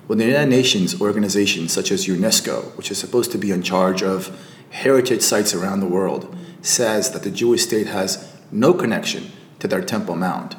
when 0.09 0.17
the 0.17 0.25
United 0.25 0.49
Nations 0.49 1.01
organizations 1.03 1.71
such 1.71 1.93
as 1.93 2.07
UNESCO, 2.07 2.75
which 2.79 2.91
is 2.91 2.97
supposed 2.97 3.31
to 3.31 3.39
be 3.39 3.51
in 3.51 3.63
charge 3.63 4.03
of 4.03 4.35
heritage 4.71 5.21
sites 5.21 5.53
around 5.55 5.81
the 5.81 5.87
world, 5.87 6.35
says 6.63 7.11
that 7.11 7.23
the 7.25 7.31
Jewish 7.31 7.63
state 7.63 7.87
has 7.89 8.35
no 8.51 8.73
connection 8.73 9.31
to 9.59 9.69
their 9.69 9.83
Temple 9.83 10.17
Mount, 10.17 10.55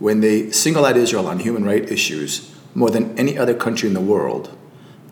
when 0.00 0.18
they 0.18 0.50
single 0.50 0.84
out 0.84 0.96
Israel 0.96 1.28
on 1.28 1.38
human 1.38 1.64
rights 1.64 1.92
issues 1.92 2.52
more 2.74 2.90
than 2.90 3.16
any 3.16 3.38
other 3.38 3.54
country 3.54 3.86
in 3.88 3.94
the 3.94 4.00
world, 4.00 4.56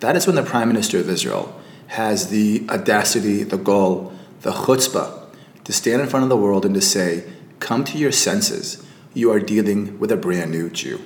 that 0.01 0.17
is 0.17 0.27
when 0.27 0.35
the 0.35 0.43
Prime 0.43 0.67
Minister 0.67 0.99
of 0.99 1.09
Israel 1.09 1.55
has 1.89 2.29
the 2.31 2.67
audacity, 2.69 3.45
the 3.45 3.57
gall, 3.57 4.13
the 4.41 4.51
chutzpah 4.51 5.27
to 5.63 5.73
stand 5.73 6.03
in 6.03 6.09
front 6.09 6.25
of 6.25 6.29
the 6.29 6.37
world 6.37 6.65
and 6.65 6.75
to 6.75 6.81
say, 6.81 7.23
Come 7.61 7.85
to 7.85 7.99
your 7.99 8.11
senses. 8.11 8.85
You 9.15 9.31
are 9.31 9.39
dealing 9.39 9.97
with 10.01 10.11
a 10.11 10.17
brand 10.17 10.51
new 10.51 10.71
Jew. 10.71 11.01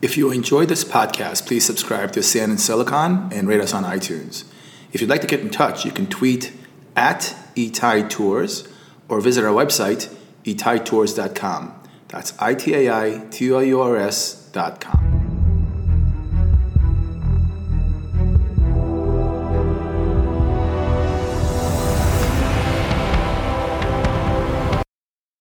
If 0.00 0.16
you 0.16 0.30
enjoyed 0.30 0.68
this 0.68 0.84
podcast, 0.84 1.48
please 1.48 1.66
subscribe 1.66 2.12
to 2.12 2.22
Sand 2.22 2.52
and 2.52 2.60
Silicon 2.60 3.32
and 3.32 3.48
rate 3.48 3.60
us 3.60 3.74
on 3.74 3.82
iTunes. 3.82 4.44
If 4.92 5.00
you'd 5.00 5.10
like 5.10 5.22
to 5.22 5.26
get 5.26 5.40
in 5.40 5.50
touch, 5.50 5.84
you 5.84 5.90
can 5.90 6.06
tweet 6.06 6.52
at 6.94 7.34
Itai 7.56 8.08
Tours 8.08 8.68
or 9.08 9.20
visit 9.20 9.44
our 9.44 9.52
website, 9.52 10.14
itaitours.com. 10.44 11.74
That's 12.06 12.32
I 12.38 12.54
T 12.54 12.74
A 12.74 12.94
I 12.94 13.26
T 13.30 13.52
O 13.52 13.58
U 13.58 13.80
R 13.80 13.96
S.com. 13.96 15.17